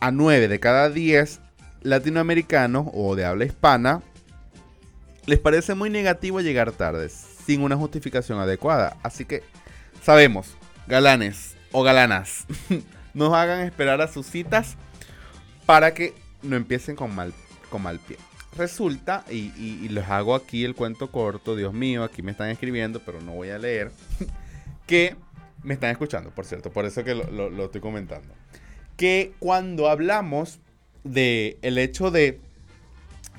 a 0.00 0.10
9 0.10 0.48
de 0.48 0.58
cada 0.58 0.90
10 0.90 1.40
latinoamericanos 1.82 2.88
o 2.92 3.14
de 3.14 3.24
habla 3.24 3.44
hispana 3.44 4.02
les 5.26 5.38
parece 5.38 5.74
muy 5.74 5.90
negativo 5.90 6.40
llegar 6.40 6.72
tarde, 6.72 7.08
sin 7.08 7.62
una 7.62 7.76
justificación 7.76 8.40
adecuada. 8.40 8.96
Así 9.02 9.24
que 9.24 9.44
sabemos, 10.02 10.56
galanes 10.88 11.54
o 11.70 11.82
galanas, 11.82 12.46
nos 13.14 13.32
hagan 13.32 13.60
esperar 13.60 14.00
a 14.00 14.08
sus 14.08 14.26
citas 14.26 14.76
para 15.66 15.94
que 15.94 16.14
no 16.42 16.56
empiecen 16.56 16.96
con 16.96 17.14
mal, 17.14 17.32
con 17.72 17.82
mal 17.82 17.98
pie. 17.98 18.18
Resulta, 18.56 19.24
y, 19.30 19.88
les 19.88 20.06
hago 20.10 20.34
aquí 20.34 20.62
el 20.64 20.74
cuento 20.74 21.10
corto, 21.10 21.56
Dios 21.56 21.72
mío, 21.72 22.04
aquí 22.04 22.22
me 22.22 22.32
están 22.32 22.50
escribiendo, 22.50 23.00
pero 23.00 23.22
no 23.22 23.32
voy 23.32 23.48
a 23.48 23.58
leer, 23.58 23.90
que 24.86 25.16
me 25.62 25.72
están 25.72 25.90
escuchando, 25.90 26.30
por 26.30 26.44
cierto, 26.44 26.70
por 26.70 26.84
eso 26.84 27.02
que 27.02 27.14
lo, 27.14 27.64
estoy 27.64 27.80
comentando. 27.80 28.34
Que 28.98 29.32
cuando 29.38 29.88
hablamos 29.88 30.60
de 31.02 31.58
el 31.62 31.78
hecho 31.78 32.10
de 32.10 32.40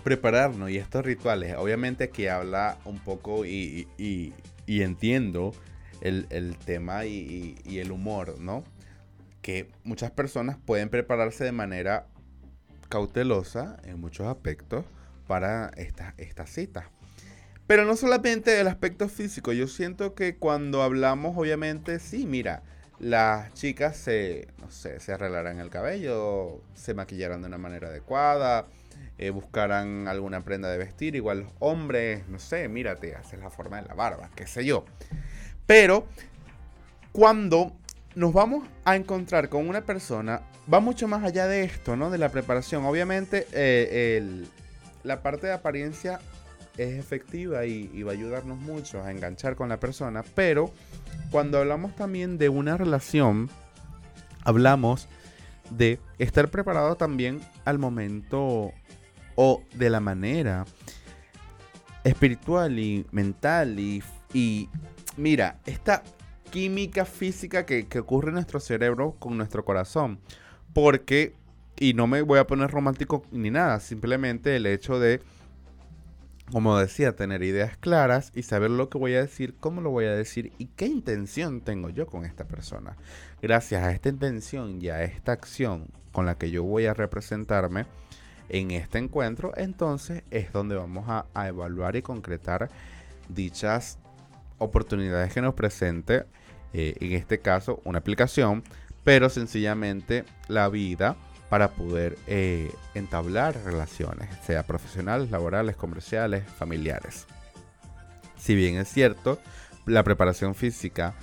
prepararnos 0.03 0.71
y 0.71 0.77
estos 0.77 1.05
rituales, 1.05 1.55
obviamente 1.57 2.09
que 2.09 2.31
habla 2.31 2.79
un 2.83 2.97
poco 2.97 3.45
y, 3.45 3.87
entiendo 4.67 5.53
el, 6.01 6.57
tema 6.65 7.05
y, 7.05 7.55
el 7.67 7.91
humor, 7.91 8.39
¿no? 8.39 8.63
Que 9.43 9.69
muchas 9.83 10.09
personas 10.09 10.57
pueden 10.57 10.89
prepararse 10.89 11.43
de 11.43 11.51
manera 11.51 12.07
cautelosa 12.93 13.77
en 13.85 13.99
muchos 13.99 14.27
aspectos 14.27 14.85
para 15.25 15.71
estas 15.77 16.13
esta 16.17 16.45
citas. 16.45 16.85
Pero 17.65 17.85
no 17.85 17.95
solamente 17.95 18.51
del 18.51 18.67
aspecto 18.67 19.09
físico, 19.09 19.51
yo 19.51 19.67
siento 19.67 20.13
que 20.13 20.35
cuando 20.35 20.83
hablamos, 20.83 21.35
obviamente, 21.35 21.97
sí, 21.97 22.27
mira, 22.27 22.61
las 22.99 23.51
chicas 23.55 23.97
se, 23.97 24.47
no 24.61 24.69
sé, 24.69 24.99
se 24.99 25.11
arreglarán 25.11 25.59
el 25.59 25.71
cabello, 25.71 26.61
se 26.75 26.93
maquillarán 26.93 27.41
de 27.41 27.47
una 27.47 27.57
manera 27.57 27.87
adecuada, 27.87 28.67
eh, 29.17 29.31
buscarán 29.31 30.07
alguna 30.07 30.41
prenda 30.41 30.69
de 30.69 30.77
vestir, 30.77 31.15
igual 31.15 31.39
los 31.39 31.51
hombres, 31.57 32.27
no 32.27 32.37
sé, 32.37 32.67
mírate, 32.67 33.15
haces 33.15 33.39
la 33.39 33.49
forma 33.49 33.81
de 33.81 33.87
la 33.87 33.95
barba, 33.95 34.29
qué 34.35 34.45
sé 34.45 34.65
yo. 34.65 34.85
Pero 35.65 36.05
cuando 37.11 37.75
nos 38.15 38.33
vamos 38.33 38.67
a 38.85 38.95
encontrar 38.95 39.49
con 39.49 39.67
una 39.67 39.81
persona, 39.81 40.41
va 40.71 40.79
mucho 40.79 41.07
más 41.07 41.23
allá 41.23 41.47
de 41.47 41.63
esto, 41.63 41.95
¿no? 41.95 42.09
De 42.09 42.17
la 42.17 42.29
preparación. 42.29 42.85
Obviamente, 42.85 43.47
eh, 43.51 44.45
la 45.03 45.21
parte 45.21 45.47
de 45.47 45.53
apariencia 45.53 46.19
es 46.77 46.99
efectiva 46.99 47.65
y, 47.65 48.03
va 48.03 48.11
a 48.11 48.15
ayudarnos 48.15 48.57
mucho 48.57 49.03
a 49.03 49.11
enganchar 49.11 49.55
con 49.55 49.69
la 49.69 49.79
persona, 49.79 50.23
pero 50.35 50.71
cuando 51.29 51.59
hablamos 51.59 51.95
también 51.95 52.37
de 52.37 52.49
una 52.49 52.77
relación, 52.77 53.49
hablamos 54.43 55.07
de 55.69 55.99
estar 56.19 56.49
preparado 56.49 56.95
también 56.95 57.41
al 57.65 57.79
momento 57.79 58.71
o 59.35 59.63
de 59.73 59.89
la 59.89 59.99
manera 59.99 60.65
espiritual 62.03 62.77
y 62.79 63.05
mental 63.11 63.79
y, 63.79 64.69
mira, 65.17 65.59
esta 65.65 66.03
química 66.53 67.03
física 67.05 67.65
que, 67.65 67.87
ocurre 67.97 68.27
en 68.27 68.35
nuestro 68.35 68.59
cerebro 68.59 69.15
con 69.17 69.37
nuestro 69.37 69.65
corazón. 69.65 70.19
Porque, 70.71 71.33
y 71.79 71.95
no 71.95 72.05
me 72.05 72.21
voy 72.21 72.37
a 72.37 72.45
poner 72.45 72.69
romántico 72.69 73.25
ni 73.31 73.49
nada, 73.49 73.79
simplemente 73.79 74.55
el 74.55 74.67
hecho 74.67 74.99
de 74.99 75.19
como 76.51 76.77
decía, 76.77 77.15
tener 77.15 77.41
ideas 77.41 77.77
claras 77.77 78.31
y 78.35 78.43
saber 78.43 78.69
lo 78.69 78.89
que 78.89 78.99
voy 78.99 79.15
a 79.15 79.21
decir, 79.21 79.55
cómo 79.59 79.81
lo 79.81 79.89
voy 79.89 80.05
a 80.05 80.13
decir 80.13 80.51
y 80.59 80.67
qué 80.67 80.85
intención 80.85 81.61
tengo 81.61 81.89
yo 81.89 82.05
con 82.05 82.25
esta 82.25 82.45
persona. 82.45 82.97
Gracias 83.41 83.81
a 83.81 83.91
esta 83.91 84.09
intención 84.09 84.79
y 84.79 84.89
a 84.89 85.03
esta 85.03 85.31
acción 85.31 85.87
con 86.11 86.27
la 86.27 86.37
que 86.37 86.51
yo 86.51 86.63
voy 86.63 86.85
a 86.85 86.93
representarme 86.93 87.87
en 88.49 88.69
este 88.69 88.99
encuentro, 88.99 89.53
entonces 89.55 90.23
es 90.29 90.51
donde 90.51 90.75
vamos 90.75 91.05
a, 91.07 91.47
evaluar 91.47 91.95
y 91.95 92.03
concretar 92.03 92.69
dichas 93.29 93.97
oportunidades 94.59 95.33
que 95.33 95.41
nos 95.41 95.55
presente, 95.55 96.25
eh, 96.73 96.95
en 96.99 97.13
este 97.13 97.39
caso, 97.39 97.81
una 97.85 97.99
aplicación, 97.99 98.63
pero 99.03 99.29
sencillamente 99.29 100.25
la 100.47 100.69
vida 100.69 101.15
para 101.49 101.71
poder 101.71 102.17
eh, 102.25 102.71
entablar 102.95 103.55
relaciones, 103.63 104.27
sea 104.43 104.63
profesionales, 104.63 105.29
laborales, 105.29 105.75
comerciales, 105.75 106.43
familiares. 106.57 107.27
Si 108.37 108.55
bien 108.55 108.77
es 108.77 108.87
cierto, 108.87 109.39
la 109.85 110.03
preparación 110.03 110.55
física, 110.55 111.13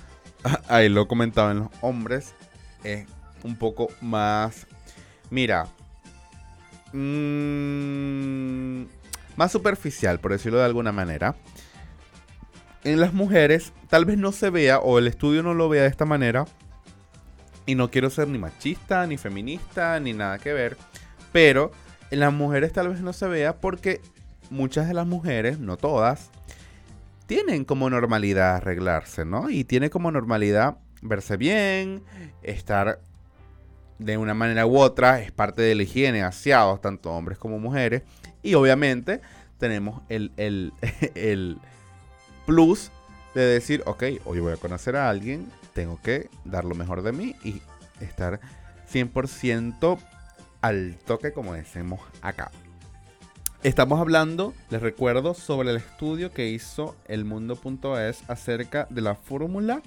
ahí 0.69 0.87
lo 0.89 1.07
comentaba 1.07 1.51
en 1.51 1.59
los 1.59 1.69
hombres, 1.81 2.33
es 2.83 3.07
un 3.43 3.57
poco 3.57 3.89
más, 3.99 4.67
mira, 5.29 5.67
mm, 6.93 8.83
más 9.35 9.51
superficial, 9.51 10.19
por 10.19 10.31
decirlo 10.31 10.59
de 10.59 10.65
alguna 10.65 10.91
manera. 10.91 11.35
En 12.83 12.99
las 12.99 13.13
mujeres 13.13 13.73
tal 13.89 14.05
vez 14.05 14.17
no 14.17 14.31
se 14.31 14.49
vea 14.49 14.79
o 14.79 14.97
el 14.99 15.07
estudio 15.07 15.43
no 15.43 15.53
lo 15.53 15.69
vea 15.69 15.83
de 15.83 15.89
esta 15.89 16.05
manera, 16.05 16.45
y 17.65 17.75
no 17.75 17.91
quiero 17.91 18.09
ser 18.09 18.27
ni 18.27 18.37
machista, 18.37 19.05
ni 19.07 19.17
feminista, 19.17 19.99
ni 19.99 20.13
nada 20.13 20.39
que 20.39 20.53
ver. 20.53 20.77
Pero 21.31 21.71
en 22.09 22.19
las 22.19 22.33
mujeres 22.33 22.73
tal 22.73 22.89
vez 22.89 23.01
no 23.01 23.13
se 23.13 23.27
vea 23.27 23.57
porque 23.57 24.01
muchas 24.49 24.87
de 24.87 24.93
las 24.93 25.07
mujeres, 25.07 25.59
no 25.59 25.77
todas, 25.77 26.29
tienen 27.27 27.63
como 27.63 27.89
normalidad 27.89 28.55
arreglarse, 28.57 29.25
¿no? 29.25 29.49
Y 29.49 29.63
tiene 29.63 29.89
como 29.89 30.11
normalidad 30.11 30.77
verse 31.01 31.37
bien, 31.37 32.03
estar 32.43 32.99
de 33.99 34.17
una 34.17 34.33
manera 34.33 34.65
u 34.65 34.77
otra, 34.77 35.21
es 35.21 35.31
parte 35.31 35.61
de 35.61 35.75
la 35.75 35.83
higiene, 35.83 36.23
aseados, 36.23 36.81
tanto 36.81 37.11
hombres 37.11 37.37
como 37.37 37.59
mujeres. 37.59 38.03
Y 38.43 38.55
obviamente 38.55 39.21
tenemos 39.59 40.01
el, 40.09 40.31
el, 40.37 40.73
el 41.15 41.59
plus 42.51 42.91
de 43.33 43.45
decir, 43.45 43.81
ok, 43.85 44.03
hoy 44.25 44.41
voy 44.41 44.51
a 44.51 44.57
conocer 44.57 44.97
a 44.97 45.09
alguien 45.09 45.49
tengo 45.73 46.01
que 46.03 46.29
dar 46.43 46.65
lo 46.65 46.75
mejor 46.75 47.01
de 47.01 47.13
mí 47.13 47.33
y 47.45 47.61
estar 48.01 48.41
100% 48.91 49.97
al 50.59 50.97
toque 51.05 51.31
como 51.31 51.53
decimos 51.53 52.01
acá. 52.21 52.51
Estamos 53.63 54.01
hablando, 54.01 54.53
les 54.69 54.81
recuerdo, 54.81 55.33
sobre 55.33 55.69
el 55.69 55.77
estudio 55.77 56.33
que 56.33 56.49
hizo 56.49 56.97
el 57.07 57.23
mundo.es 57.23 58.29
acerca 58.29 58.85
de 58.89 58.99
la 58.99 59.15
fórmula 59.15 59.81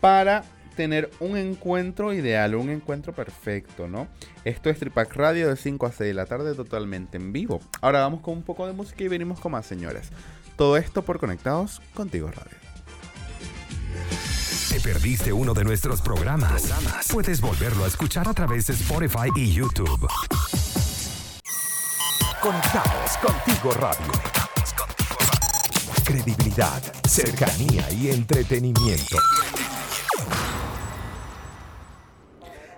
para 0.00 0.44
tener 0.76 1.10
un 1.20 1.36
encuentro 1.36 2.14
ideal, 2.14 2.54
un 2.54 2.70
encuentro 2.70 3.12
perfecto, 3.12 3.86
¿no? 3.86 4.08
Esto 4.44 4.70
es 4.70 4.78
Tripac 4.78 5.14
Radio 5.14 5.50
de 5.50 5.56
5 5.56 5.84
a 5.84 5.92
6 5.92 6.08
de 6.08 6.14
la 6.14 6.24
tarde 6.24 6.54
totalmente 6.54 7.18
en 7.18 7.34
vivo. 7.34 7.60
Ahora 7.82 8.00
vamos 8.00 8.22
con 8.22 8.32
un 8.32 8.44
poco 8.44 8.66
de 8.66 8.72
música 8.72 9.04
y 9.04 9.08
venimos 9.08 9.40
con 9.40 9.52
más, 9.52 9.66
señores. 9.66 10.10
Todo 10.56 10.76
esto 10.76 11.02
por 11.02 11.18
Conectados 11.18 11.80
Contigo 11.94 12.30
Radio 12.34 12.66
perdiste 14.86 15.32
uno 15.32 15.52
de 15.52 15.64
nuestros 15.64 16.00
programas, 16.00 16.72
puedes 17.10 17.40
volverlo 17.40 17.84
a 17.84 17.88
escuchar 17.88 18.28
a 18.28 18.32
través 18.32 18.68
de 18.68 18.74
Spotify 18.74 19.28
y 19.34 19.52
YouTube. 19.52 20.06
Conectados 22.40 23.16
contigo 23.16 23.72
radio. 23.72 24.12
Credibilidad, 26.04 26.80
cercanía 27.04 27.90
y 27.90 28.10
entretenimiento. 28.10 29.16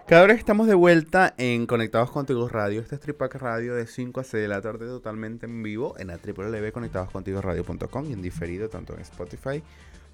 Cada 0.09 0.27
vez 0.27 0.39
estamos 0.39 0.67
de 0.67 0.73
vuelta 0.73 1.35
en 1.37 1.67
Conectados 1.67 2.11
Contigo 2.11 2.49
Radio. 2.49 2.81
Este 2.81 2.95
es 2.95 3.01
Tripac 3.03 3.35
Radio 3.35 3.75
de 3.75 3.87
5 3.87 4.21
a 4.21 4.25
6 4.25 4.41
de 4.41 4.49
la 4.49 4.63
tarde 4.63 4.87
totalmente 4.87 5.45
en 5.45 5.63
vivo 5.63 5.97
en 5.99 6.07
la 6.07 6.17
www.conectadoscontigoradio.com 6.17 8.07
y 8.09 8.15
en 8.15 8.23
diferido 8.23 8.71
tanto 8.71 8.95
en 8.95 9.01
Spotify 9.01 9.63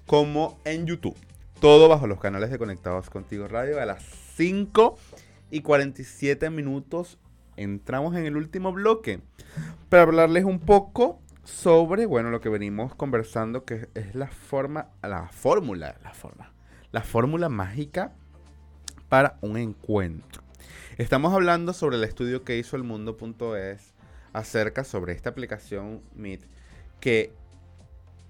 como 0.05 0.59
en 0.65 0.85
YouTube. 0.85 1.15
Todo 1.61 1.87
bajo 1.87 2.07
los 2.07 2.19
canales 2.19 2.51
de 2.51 2.57
Conectados 2.57 3.09
Contigo 3.09 3.47
Radio. 3.47 3.81
A 3.81 3.85
las 3.85 4.03
5 4.35 4.97
y 5.49 5.61
47 5.61 6.49
minutos 6.49 7.17
entramos 7.55 8.17
en 8.17 8.25
el 8.25 8.35
último 8.35 8.73
bloque 8.73 9.21
para 9.87 10.03
hablarles 10.03 10.43
un 10.43 10.59
poco 10.59 11.21
sobre, 11.45 12.05
bueno, 12.05 12.31
lo 12.31 12.41
que 12.41 12.49
venimos 12.49 12.93
conversando, 12.95 13.63
que 13.63 13.87
es 13.93 14.13
la 14.13 14.27
forma, 14.27 14.89
la 15.01 15.29
fórmula, 15.29 15.95
la 16.03 16.13
forma, 16.13 16.51
la 16.91 17.01
fórmula 17.01 17.47
mágica 17.47 18.11
para 19.09 19.37
un 19.41 19.57
encuentro. 19.57 20.43
Estamos 20.97 21.33
hablando 21.33 21.73
sobre 21.73 21.97
el 21.97 22.03
estudio 22.03 22.43
que 22.43 22.57
hizo 22.57 22.75
el 22.75 22.83
mundo.es 22.83 23.93
acerca 24.33 24.83
sobre 24.83 25.13
esta 25.13 25.29
aplicación 25.29 26.01
Meet 26.15 26.41
que 26.99 27.33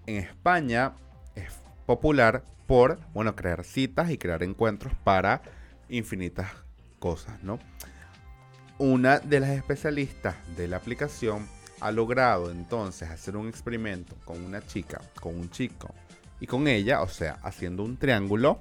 en 0.08 0.18
España 0.18 0.94
es 1.36 1.52
popular 1.86 2.44
por, 2.68 3.00
bueno, 3.14 3.36
crear 3.36 3.64
citas 3.64 4.10
y 4.10 4.18
crear 4.18 4.44
encuentros 4.44 4.94
para 5.04 5.42
infinitas 5.90 6.48
cosas, 7.00 7.42
¿no? 7.44 7.60
Una 8.78 9.20
de 9.20 9.40
las 9.40 9.52
especialistas 9.52 10.36
de 10.58 10.68
la 10.68 10.78
aplicación 10.78 11.48
ha 11.80 11.92
logrado 11.92 12.52
entonces 12.52 13.10
hacer 13.10 13.38
un 13.38 13.48
experimento 13.48 14.16
con 14.26 14.44
una 14.44 14.66
chica, 14.66 15.02
con 15.22 15.36
un 15.36 15.50
chico 15.50 15.94
y 16.40 16.48
con 16.48 16.68
ella, 16.68 17.02
o 17.02 17.08
sea, 17.08 17.38
haciendo 17.44 17.84
un 17.84 17.98
triángulo, 17.98 18.60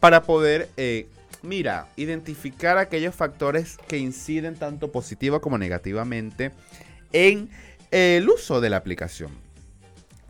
para 0.00 0.24
poder, 0.24 0.68
eh, 0.76 1.08
mira, 1.44 1.88
identificar 1.96 2.78
aquellos 2.78 3.14
factores 3.14 3.76
que 3.86 3.98
inciden 3.98 4.56
tanto 4.56 4.90
positiva 4.90 5.40
como 5.40 5.58
negativamente 5.58 6.52
en 7.12 7.50
el 7.90 8.28
uso 8.28 8.60
de 8.60 8.70
la 8.70 8.78
aplicación. 8.78 9.30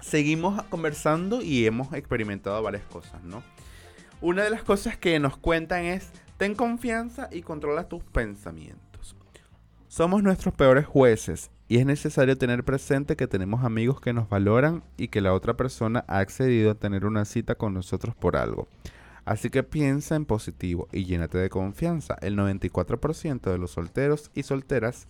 Seguimos 0.00 0.62
conversando 0.64 1.40
y 1.40 1.64
hemos 1.66 1.92
experimentado 1.94 2.62
varias 2.62 2.85
cosas, 2.85 3.22
¿no? 3.22 3.42
Una 4.20 4.44
de 4.44 4.50
las 4.50 4.62
cosas 4.62 4.98
que 4.98 5.18
nos 5.18 5.37
cuentan 5.37 5.85
es, 5.85 6.11
ten 6.37 6.55
confianza 6.55 7.29
y 7.33 7.42
controla 7.42 7.88
tus 7.88 8.03
pensamientos. 8.03 9.16
Somos 9.88 10.22
nuestros 10.22 10.53
peores 10.55 10.87
jueces 10.87 11.50
y 11.68 11.79
es 11.79 11.87
necesario 11.87 12.37
tener 12.37 12.64
presente 12.64 13.16
que 13.16 13.27
tenemos 13.27 13.64
amigos 13.64 14.00
que 14.00 14.12
nos 14.12 14.29
valoran 14.29 14.83
y 14.96 15.09
que 15.09 15.20
la 15.20 15.33
otra 15.33 15.55
persona 15.55 16.05
ha 16.09 16.18
accedido 16.18 16.72
a 16.72 16.74
tener 16.74 17.07
una 17.07 17.24
cita 17.24 17.55
con 17.55 17.72
nosotros 17.72 18.14
por 18.14 18.37
algo. 18.37 18.68
Así 19.24 19.48
que 19.48 19.62
piensa 19.62 20.16
en 20.16 20.26
positivo 20.26 20.88
y 20.92 21.04
llénate 21.04 21.38
de 21.38 21.48
confianza. 21.48 22.16
El 22.20 22.37
94% 22.37 23.50
de 23.50 23.58
los 23.58 23.70
solteros 23.70 24.30
y 24.34 24.42
solteras, 24.42 25.08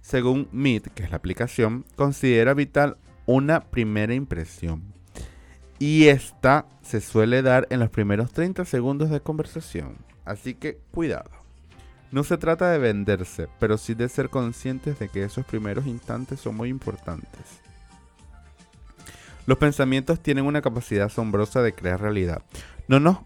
según 0.00 0.48
Meet, 0.52 0.92
que 0.92 1.04
es 1.04 1.10
la 1.10 1.16
aplicación, 1.16 1.84
considera 1.96 2.54
vital 2.54 2.98
una 3.24 3.60
primera 3.60 4.14
impresión. 4.14 4.82
Y 5.78 6.06
esta 6.06 6.66
se 6.82 7.00
suele 7.00 7.42
dar 7.42 7.66
en 7.70 7.80
los 7.80 7.90
primeros 7.90 8.32
30 8.32 8.64
segundos 8.64 9.10
de 9.10 9.20
conversación. 9.20 9.98
Así 10.24 10.54
que 10.54 10.78
cuidado. 10.90 11.30
No 12.12 12.24
se 12.24 12.38
trata 12.38 12.70
de 12.70 12.78
venderse, 12.78 13.48
pero 13.58 13.76
sí 13.76 13.94
de 13.94 14.08
ser 14.08 14.30
conscientes 14.30 14.98
de 14.98 15.08
que 15.08 15.24
esos 15.24 15.44
primeros 15.44 15.86
instantes 15.86 16.40
son 16.40 16.56
muy 16.56 16.68
importantes. 16.68 17.65
Los 19.46 19.58
pensamientos 19.58 20.20
tienen 20.20 20.44
una 20.44 20.60
capacidad 20.60 21.06
asombrosa 21.06 21.62
de 21.62 21.72
crear 21.72 22.00
realidad. 22.00 22.42
No 22.88 23.00
nos 23.00 23.18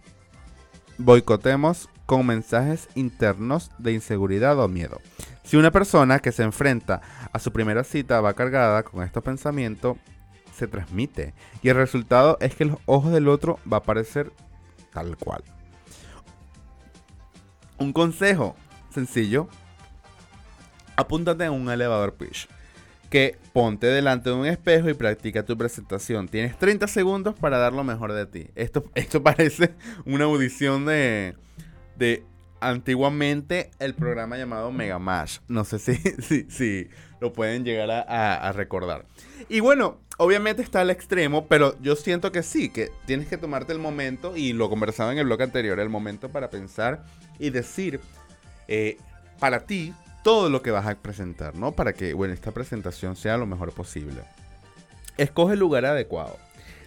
boicotemos 0.98 1.88
con 2.04 2.26
mensajes 2.26 2.88
internos 2.94 3.70
de 3.78 3.92
inseguridad 3.92 4.58
o 4.58 4.68
miedo. 4.68 5.00
Si 5.44 5.56
una 5.56 5.70
persona 5.70 6.18
que 6.18 6.32
se 6.32 6.42
enfrenta 6.42 7.00
a 7.32 7.38
su 7.38 7.52
primera 7.52 7.84
cita 7.84 8.20
va 8.20 8.34
cargada 8.34 8.82
con 8.82 9.02
estos 9.02 9.22
pensamientos, 9.22 9.96
se 10.54 10.68
transmite. 10.68 11.34
Y 11.62 11.70
el 11.70 11.76
resultado 11.76 12.36
es 12.40 12.54
que 12.54 12.66
los 12.66 12.78
ojos 12.84 13.12
del 13.12 13.28
otro 13.28 13.58
va 13.70 13.78
a 13.78 13.82
parecer 13.82 14.30
tal 14.92 15.16
cual. 15.16 15.42
Un 17.78 17.92
consejo 17.92 18.56
sencillo. 18.90 19.48
Apúntate 20.96 21.44
en 21.44 21.52
un 21.52 21.70
elevador 21.70 22.14
pitch. 22.14 22.46
Que 23.10 23.36
ponte 23.52 23.88
delante 23.88 24.30
de 24.30 24.36
un 24.36 24.46
espejo 24.46 24.88
y 24.88 24.94
practica 24.94 25.44
tu 25.44 25.58
presentación. 25.58 26.28
Tienes 26.28 26.56
30 26.58 26.86
segundos 26.86 27.34
para 27.34 27.58
dar 27.58 27.72
lo 27.72 27.84
mejor 27.84 28.12
de 28.12 28.26
ti. 28.26 28.46
Esto, 28.54 28.84
esto 28.94 29.22
parece 29.22 29.74
una 30.06 30.24
audición 30.24 30.86
de, 30.86 31.34
de 31.96 32.24
antiguamente 32.60 33.70
el 33.78 33.94
programa 33.94 34.38
llamado 34.38 34.70
Mega 34.70 34.98
Mash. 34.98 35.38
No 35.48 35.64
sé 35.64 35.78
si, 35.78 35.96
si, 36.22 36.50
si 36.50 36.88
lo 37.20 37.32
pueden 37.32 37.64
llegar 37.64 37.90
a, 37.90 38.52
recordar. 38.52 39.04
Y 39.48 39.60
bueno, 39.60 40.00
obviamente 40.16 40.62
está 40.62 40.80
al 40.80 40.90
extremo, 40.90 41.46
pero 41.46 41.76
yo 41.80 41.94
siento 41.96 42.32
que 42.32 42.42
sí, 42.42 42.70
que 42.70 42.90
tienes 43.06 43.28
que 43.28 43.36
tomarte 43.36 43.72
el 43.72 43.78
momento, 43.78 44.36
y 44.36 44.52
lo 44.52 44.70
conversaba 44.70 45.12
en 45.12 45.18
el 45.18 45.26
blog 45.26 45.42
anterior, 45.42 45.78
el 45.78 45.90
momento 45.90 46.30
para 46.30 46.50
pensar 46.50 47.04
y 47.38 47.50
decir 47.50 48.00
eh, 48.68 48.96
para 49.38 49.60
ti 49.60 49.94
todo 50.22 50.50
lo 50.50 50.62
que 50.62 50.70
vas 50.70 50.86
a 50.86 50.94
presentar, 50.96 51.54
¿no? 51.56 51.72
Para 51.72 51.92
que, 51.92 52.14
bueno, 52.14 52.34
esta 52.34 52.52
presentación 52.52 53.16
sea 53.16 53.36
lo 53.36 53.46
mejor 53.46 53.72
posible. 53.72 54.22
Escoge 55.16 55.54
el 55.54 55.60
lugar 55.60 55.84
adecuado. 55.84 56.36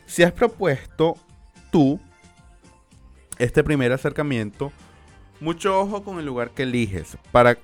Si 0.05 0.23
has 0.23 0.31
propuesto 0.31 1.15
tú 1.71 1.99
este 3.37 3.63
primer 3.63 3.91
acercamiento, 3.91 4.71
mucho 5.39 5.79
ojo 5.79 6.03
con 6.03 6.19
el 6.19 6.25
lugar 6.25 6.51
que 6.51 6.63
eliges 6.63 7.17
para 7.31 7.57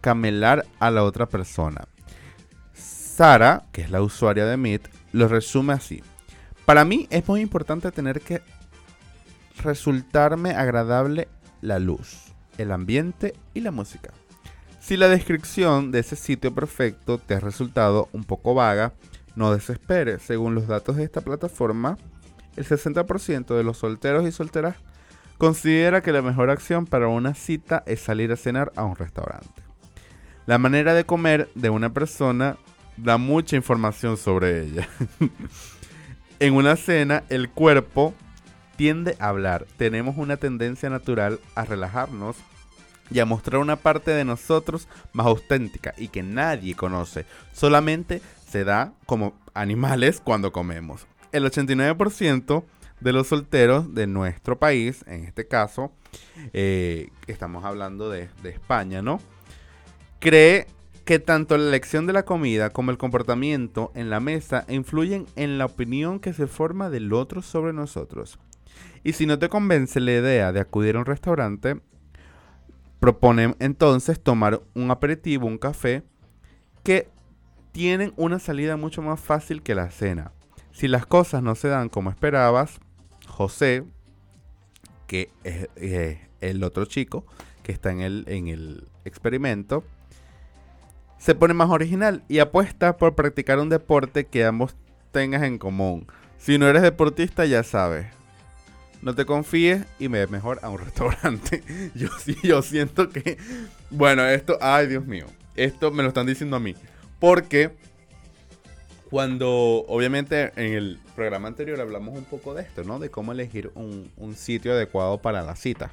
camelar 0.00 0.66
a 0.78 0.90
la 0.90 1.04
otra 1.04 1.26
persona. 1.26 1.86
Sara, 2.74 3.66
que 3.72 3.82
es 3.82 3.90
la 3.90 4.02
usuaria 4.02 4.46
de 4.46 4.56
Meet, 4.56 4.88
lo 5.12 5.28
resume 5.28 5.74
así. 5.74 6.02
Para 6.64 6.84
mí 6.84 7.06
es 7.10 7.26
muy 7.28 7.40
importante 7.40 7.90
tener 7.92 8.20
que 8.20 8.42
resultarme 9.62 10.50
agradable 10.50 11.28
la 11.60 11.78
luz 11.78 12.32
el 12.58 12.72
ambiente 12.72 13.34
y 13.54 13.60
la 13.60 13.70
música. 13.70 14.12
Si 14.82 14.96
la 14.96 15.08
descripción 15.08 15.92
de 15.92 16.00
ese 16.00 16.16
sitio 16.16 16.52
perfecto 16.52 17.16
te 17.16 17.34
ha 17.34 17.40
resultado 17.40 18.08
un 18.12 18.24
poco 18.24 18.52
vaga, 18.52 18.92
no 19.36 19.54
desesperes. 19.54 20.22
Según 20.22 20.56
los 20.56 20.66
datos 20.66 20.96
de 20.96 21.04
esta 21.04 21.20
plataforma, 21.20 21.98
el 22.56 22.66
60% 22.66 23.56
de 23.56 23.62
los 23.62 23.78
solteros 23.78 24.26
y 24.26 24.32
solteras 24.32 24.74
considera 25.38 26.02
que 26.02 26.10
la 26.10 26.20
mejor 26.20 26.50
acción 26.50 26.86
para 26.86 27.06
una 27.06 27.34
cita 27.34 27.84
es 27.86 28.00
salir 28.00 28.32
a 28.32 28.36
cenar 28.36 28.72
a 28.74 28.84
un 28.84 28.96
restaurante. 28.96 29.62
La 30.46 30.58
manera 30.58 30.94
de 30.94 31.04
comer 31.04 31.48
de 31.54 31.70
una 31.70 31.94
persona 31.94 32.56
da 32.96 33.18
mucha 33.18 33.54
información 33.54 34.16
sobre 34.16 34.64
ella. 34.64 34.88
en 36.40 36.54
una 36.54 36.74
cena, 36.74 37.22
el 37.28 37.50
cuerpo 37.50 38.14
tiende 38.74 39.14
a 39.20 39.28
hablar. 39.28 39.64
Tenemos 39.76 40.16
una 40.16 40.38
tendencia 40.38 40.90
natural 40.90 41.38
a 41.54 41.64
relajarnos 41.64 42.36
y 43.10 43.18
a 43.20 43.26
mostrar 43.26 43.60
una 43.60 43.76
parte 43.76 44.10
de 44.10 44.24
nosotros 44.24 44.88
más 45.12 45.26
auténtica 45.26 45.94
y 45.96 46.08
que 46.08 46.22
nadie 46.22 46.74
conoce. 46.74 47.26
Solamente 47.52 48.22
se 48.48 48.64
da 48.64 48.92
como 49.06 49.34
animales 49.54 50.20
cuando 50.22 50.52
comemos. 50.52 51.06
El 51.32 51.44
89% 51.44 52.64
de 53.00 53.12
los 53.12 53.26
solteros 53.26 53.94
de 53.94 54.06
nuestro 54.06 54.58
país, 54.58 55.04
en 55.06 55.24
este 55.24 55.46
caso, 55.46 55.92
eh, 56.52 57.10
estamos 57.26 57.64
hablando 57.64 58.10
de, 58.10 58.28
de 58.42 58.50
España, 58.50 59.02
¿no? 59.02 59.20
Cree 60.20 60.66
que 61.04 61.18
tanto 61.18 61.56
la 61.56 61.68
elección 61.68 62.06
de 62.06 62.12
la 62.12 62.24
comida 62.24 62.70
como 62.70 62.90
el 62.90 62.98
comportamiento 62.98 63.90
en 63.94 64.08
la 64.08 64.20
mesa 64.20 64.64
influyen 64.68 65.26
en 65.36 65.58
la 65.58 65.66
opinión 65.66 66.20
que 66.20 66.32
se 66.32 66.46
forma 66.46 66.90
del 66.90 67.12
otro 67.12 67.42
sobre 67.42 67.72
nosotros. 67.72 68.38
Y 69.02 69.14
si 69.14 69.26
no 69.26 69.38
te 69.38 69.48
convence 69.48 69.98
la 70.00 70.12
idea 70.12 70.52
de 70.52 70.60
acudir 70.60 70.96
a 70.96 71.00
un 71.00 71.06
restaurante, 71.06 71.80
proponen 73.02 73.56
entonces 73.58 74.22
tomar 74.22 74.62
un 74.76 74.92
aperitivo, 74.92 75.48
un 75.48 75.58
café, 75.58 76.04
que 76.84 77.08
tienen 77.72 78.12
una 78.16 78.38
salida 78.38 78.76
mucho 78.76 79.02
más 79.02 79.18
fácil 79.18 79.60
que 79.60 79.74
la 79.74 79.90
cena. 79.90 80.30
Si 80.70 80.86
las 80.86 81.04
cosas 81.04 81.42
no 81.42 81.56
se 81.56 81.66
dan 81.66 81.88
como 81.88 82.10
esperabas, 82.10 82.78
José, 83.26 83.82
que 85.08 85.30
es 85.42 85.68
eh, 85.74 86.28
el 86.40 86.62
otro 86.62 86.84
chico 86.84 87.26
que 87.64 87.72
está 87.72 87.90
en 87.90 88.02
el, 88.02 88.24
en 88.28 88.46
el 88.46 88.86
experimento, 89.04 89.82
se 91.18 91.34
pone 91.34 91.54
más 91.54 91.70
original 91.70 92.22
y 92.28 92.38
apuesta 92.38 92.98
por 92.98 93.16
practicar 93.16 93.58
un 93.58 93.68
deporte 93.68 94.26
que 94.26 94.44
ambos 94.44 94.76
tengas 95.10 95.42
en 95.42 95.58
común. 95.58 96.06
Si 96.38 96.56
no 96.56 96.68
eres 96.68 96.82
deportista, 96.82 97.46
ya 97.46 97.64
sabes, 97.64 98.06
no 99.02 99.14
te 99.14 99.26
confíes 99.26 99.84
y 99.98 100.08
me 100.08 100.26
mejor 100.28 100.60
a 100.62 100.70
un 100.70 100.78
restaurante. 100.84 101.62
Yo 101.94 102.08
sí, 102.18 102.36
yo 102.42 102.62
siento 102.62 103.10
que, 103.10 103.36
bueno, 103.90 104.24
esto, 104.24 104.56
ay 104.60 104.86
Dios 104.86 105.04
mío, 105.04 105.26
esto 105.56 105.90
me 105.90 106.02
lo 106.02 106.08
están 106.08 106.26
diciendo 106.26 106.56
a 106.56 106.60
mí. 106.60 106.74
Porque 107.18 107.72
cuando, 109.10 109.84
obviamente, 109.88 110.52
en 110.56 110.72
el 110.72 110.98
programa 111.14 111.48
anterior 111.48 111.80
hablamos 111.80 112.16
un 112.16 112.24
poco 112.24 112.54
de 112.54 112.62
esto, 112.62 112.82
¿no? 112.84 112.98
De 112.98 113.10
cómo 113.10 113.32
elegir 113.32 113.70
un, 113.74 114.10
un 114.16 114.34
sitio 114.34 114.72
adecuado 114.72 115.18
para 115.18 115.42
la 115.42 115.54
cita. 115.54 115.92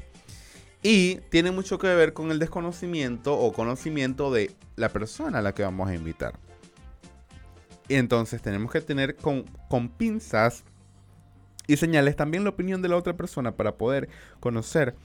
Y 0.81 1.17
tiene 1.29 1.51
mucho 1.51 1.77
que 1.77 1.87
ver 1.87 2.13
con 2.13 2.31
el 2.31 2.39
desconocimiento 2.39 3.37
o 3.37 3.51
conocimiento 3.51 4.31
de 4.31 4.51
la 4.77 4.89
persona 4.89 5.39
a 5.39 5.41
la 5.41 5.53
que 5.53 5.63
vamos 5.63 5.89
a 5.89 5.93
invitar. 5.93 6.39
Y 7.89 7.95
entonces 7.95 8.41
tenemos 8.41 8.71
que 8.71 8.79
tener 8.81 9.15
con, 9.15 9.43
con 9.67 9.89
pinzas 9.89 10.63
y 11.69 11.77
señales 11.77 12.15
también 12.15 12.43
la 12.43 12.49
opinión 12.49 12.81
de 12.81 12.89
la 12.89 12.97
otra 12.97 13.15
persona 13.15 13.55
para 13.55 13.77
poder 13.77 14.09
conocer 14.39 14.95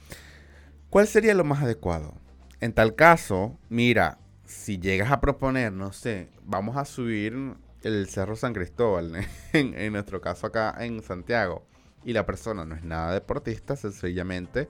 cuál 0.89 1.07
sería 1.07 1.35
lo 1.35 1.43
más 1.43 1.61
adecuado. 1.61 2.15
En 2.59 2.73
tal 2.73 2.95
caso, 2.95 3.55
mira, 3.69 4.17
si 4.45 4.79
llegas 4.79 5.11
a 5.11 5.21
proponer, 5.21 5.71
no 5.71 5.93
sé, 5.93 6.27
vamos 6.43 6.75
a 6.75 6.85
subir 6.85 7.53
el 7.83 8.09
Cerro 8.09 8.35
San 8.35 8.53
Cristóbal, 8.53 9.13
en, 9.53 9.93
nuestro 9.93 10.21
caso 10.21 10.47
acá 10.47 10.75
en 10.79 11.03
Santiago, 11.03 11.63
y 12.03 12.13
la 12.13 12.25
persona 12.25 12.65
no 12.65 12.73
es 12.73 12.83
nada 12.83 13.13
deportista, 13.13 13.75
sencillamente, 13.75 14.67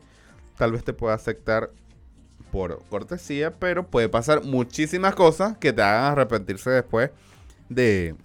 tal 0.57 0.73
vez 0.73 0.83
te 0.83 0.91
pueda 0.91 1.13
aceptar 1.13 1.71
por 2.51 2.83
cortesía, 2.89 3.57
pero 3.57 3.87
puede 3.87 4.09
pasar 4.09 4.43
muchísimas 4.43 5.15
cosas 5.15 5.57
que 5.59 5.71
te 5.71 5.81
hagan 5.81 6.11
arrepentirse 6.11 6.71
después 6.71 7.11
de, 7.69 8.15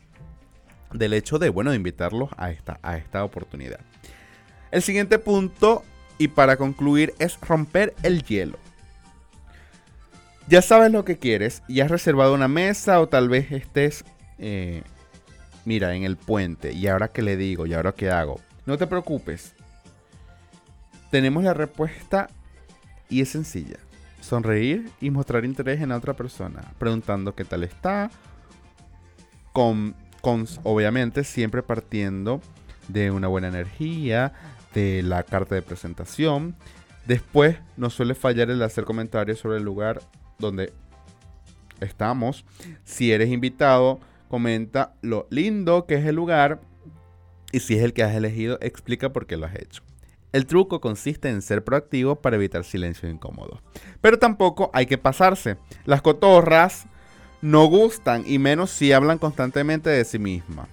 del 0.92 1.12
hecho 1.12 1.38
de, 1.38 1.48
bueno, 1.48 1.70
de 1.70 1.76
invitarlos 1.76 2.31
a 2.37 2.50
esta, 2.50 2.79
a 2.83 2.96
esta 2.96 3.24
oportunidad. 3.24 3.81
El 4.70 4.83
siguiente 4.83 5.18
punto, 5.18 5.85
y 6.18 6.29
para 6.29 6.57
concluir, 6.57 7.14
es 7.18 7.38
romper 7.40 7.94
el 8.03 8.22
hielo. 8.22 8.59
Ya 10.48 10.62
sabes 10.62 10.90
lo 10.90 11.05
que 11.05 11.18
quieres 11.18 11.62
y 11.68 11.81
has 11.81 11.90
reservado 11.90 12.35
una 12.35 12.48
mesa 12.48 13.00
o 13.00 13.09
tal 13.09 13.29
vez 13.29 13.53
estés, 13.53 14.05
eh, 14.38 14.83
mira, 15.64 15.94
en 15.94 16.03
el 16.03 16.16
puente. 16.16 16.72
¿Y 16.72 16.88
ahora 16.88 17.09
qué 17.09 17.22
le 17.22 17.37
digo? 17.37 17.66
¿Y 17.66 17.74
ahora 17.74 17.92
qué 17.92 18.11
hago? 18.11 18.40
No 18.66 18.76
te 18.76 18.87
preocupes. 18.87 19.55
Tenemos 21.11 21.44
la 21.44 21.55
respuesta 21.55 22.29
y 23.09 23.20
es 23.20 23.29
sencilla. 23.29 23.79
Sonreír 24.20 24.90
y 25.00 25.11
mostrar 25.11 25.44
interés 25.44 25.81
en 25.81 25.90
la 25.90 25.96
otra 25.96 26.14
persona, 26.14 26.62
preguntando 26.79 27.35
qué 27.35 27.44
tal 27.44 27.64
está, 27.64 28.11
con, 29.53 29.94
obviamente 30.22 31.24
siempre 31.24 31.62
partiendo 31.62 32.40
de 32.88 33.11
una 33.11 33.28
buena 33.28 33.48
energía, 33.48 34.33
de 34.74 35.02
la 35.02 35.22
carta 35.22 35.54
de 35.54 35.62
presentación. 35.62 36.56
Después 37.06 37.56
no 37.76 37.90
suele 37.90 38.14
fallar 38.14 38.50
el 38.50 38.62
hacer 38.62 38.85
comentarios 38.85 39.38
sobre 39.38 39.59
el 39.59 39.64
lugar 39.64 40.00
donde 40.38 40.72
estamos. 41.80 42.44
Si 42.85 43.12
eres 43.12 43.30
invitado, 43.30 44.00
comenta 44.28 44.94
lo 45.02 45.26
lindo 45.30 45.87
que 45.87 45.96
es 45.96 46.04
el 46.04 46.16
lugar 46.16 46.61
y 47.52 47.61
si 47.61 47.76
es 47.76 47.83
el 47.83 47.92
que 47.92 48.02
has 48.02 48.14
elegido, 48.14 48.59
explica 48.61 49.12
por 49.12 49.26
qué 49.26 49.37
lo 49.37 49.46
has 49.46 49.56
hecho. 49.56 49.83
El 50.33 50.46
truco 50.46 50.80
consiste 50.80 51.28
en 51.28 51.42
ser 51.42 51.64
proactivo 51.64 52.20
para 52.20 52.37
evitar 52.37 52.62
silencio 52.62 53.09
incómodo. 53.09 53.61
Pero 54.00 54.18
tampoco 54.18 54.70
hay 54.72 54.87
que 54.87 54.98
pasarse. 54.98 55.56
Las 55.85 56.02
cotorras 56.02 56.87
no 57.42 57.66
gustan 57.66 58.24
y 58.26 58.38
menos 58.38 58.70
si 58.70 58.92
hablan 58.92 59.18
constantemente 59.18 59.90
de 59.90 60.05
sí 60.05 60.18
mismas. 60.18 60.68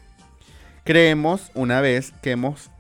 Creemos 0.84 1.52
una 1.54 1.82
vez 1.82 2.14
que 2.22 2.32
hemos, 2.32 2.72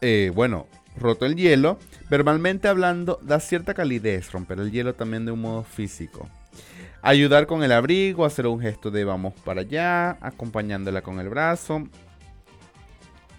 eh, 0.00 0.30
bueno, 0.34 0.66
roto 0.96 1.26
el 1.26 1.36
hielo, 1.36 1.78
verbalmente 2.10 2.68
hablando 2.68 3.18
da 3.22 3.40
cierta 3.40 3.74
calidez 3.74 4.32
romper 4.32 4.60
el 4.60 4.70
hielo 4.70 4.94
también 4.94 5.24
de 5.24 5.32
un 5.32 5.40
modo 5.40 5.64
físico. 5.64 6.28
Ayudar 7.02 7.46
con 7.46 7.62
el 7.62 7.72
abrigo, 7.72 8.24
hacer 8.24 8.46
un 8.46 8.60
gesto 8.60 8.90
de 8.90 9.04
vamos 9.04 9.34
para 9.44 9.60
allá, 9.60 10.18
acompañándola 10.20 11.02
con 11.02 11.20
el 11.20 11.28
brazo. 11.28 11.84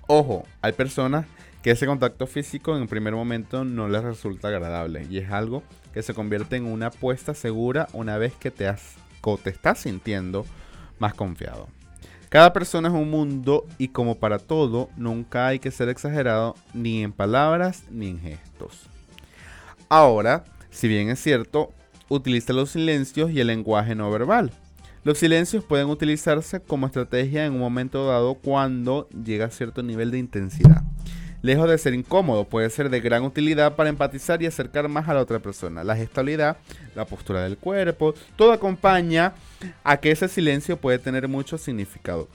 Ojo, 0.07 0.45
hay 0.61 0.71
personas 0.71 1.25
que 1.61 1.71
ese 1.71 1.85
contacto 1.85 2.25
físico 2.25 2.77
en 2.77 2.87
primer 2.87 3.13
momento 3.13 3.65
no 3.65 3.89
les 3.89 4.01
resulta 4.01 4.47
agradable 4.47 5.05
y 5.09 5.17
es 5.17 5.29
algo 5.29 5.61
que 5.93 6.03
se 6.03 6.13
convierte 6.13 6.55
en 6.55 6.65
una 6.65 6.87
apuesta 6.87 7.33
segura 7.33 7.87
una 7.93 8.17
vez 8.17 8.33
que 8.35 8.51
te, 8.51 8.67
has, 8.67 8.95
te 9.43 9.49
estás 9.49 9.79
sintiendo 9.79 10.45
más 10.99 11.13
confiado. 11.13 11.67
Cada 12.29 12.53
persona 12.53 12.89
es 12.89 12.93
un 12.93 13.09
mundo 13.09 13.65
y 13.79 13.87
como 13.87 14.15
para 14.15 14.37
todo, 14.37 14.89
nunca 14.95 15.47
hay 15.47 15.57
que 15.57 15.71
ser 15.71 15.89
exagerado 15.89 16.55
ni 16.73 17.01
en 17.01 17.11
palabras 17.11 17.83
ni 17.89 18.09
en 18.09 18.19
gestos. 18.19 18.83
Ahora, 19.89 20.43
si 20.69 20.87
bien 20.87 21.09
es 21.09 21.19
cierto, 21.19 21.73
utiliza 22.07 22.53
los 22.53 22.69
silencios 22.69 23.31
y 23.31 23.39
el 23.39 23.47
lenguaje 23.47 23.95
no 23.95 24.11
verbal. 24.11 24.51
Los 25.03 25.17
silencios 25.17 25.63
pueden 25.63 25.87
utilizarse 25.87 26.59
como 26.59 26.85
estrategia 26.85 27.45
en 27.45 27.53
un 27.53 27.59
momento 27.59 28.05
dado 28.05 28.35
cuando 28.35 29.09
llega 29.09 29.45
a 29.45 29.49
cierto 29.49 29.81
nivel 29.81 30.11
de 30.11 30.19
intensidad. 30.19 30.83
Lejos 31.41 31.69
de 31.69 31.77
ser 31.77 31.93
incómodo, 31.93 32.45
puede 32.45 32.69
ser 32.69 32.89
de 32.89 32.99
gran 32.99 33.23
utilidad 33.23 33.75
para 33.75 33.89
empatizar 33.89 34.41
y 34.41 34.45
acercar 34.45 34.89
más 34.89 35.07
a 35.07 35.13
la 35.13 35.21
otra 35.21 35.39
persona. 35.39 35.83
La 35.83 35.95
gestualidad, 35.95 36.57
la 36.95 37.05
postura 37.05 37.43
del 37.43 37.57
cuerpo, 37.57 38.13
todo 38.35 38.51
acompaña 38.51 39.33
a 39.83 39.97
que 39.97 40.11
ese 40.11 40.27
silencio 40.27 40.77
puede 40.77 40.99
tener 40.99 41.27
mucho 41.27 41.57
significado. 41.57 42.27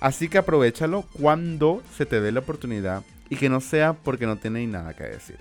Así 0.00 0.28
que 0.28 0.38
aprovechalo 0.38 1.04
cuando 1.12 1.82
se 1.96 2.06
te 2.06 2.20
dé 2.20 2.30
la 2.30 2.40
oportunidad 2.40 3.02
y 3.28 3.36
que 3.36 3.48
no 3.48 3.60
sea 3.60 3.94
porque 3.94 4.26
no 4.26 4.36
tenéis 4.36 4.68
nada 4.68 4.94
que 4.94 5.04
decir. 5.04 5.38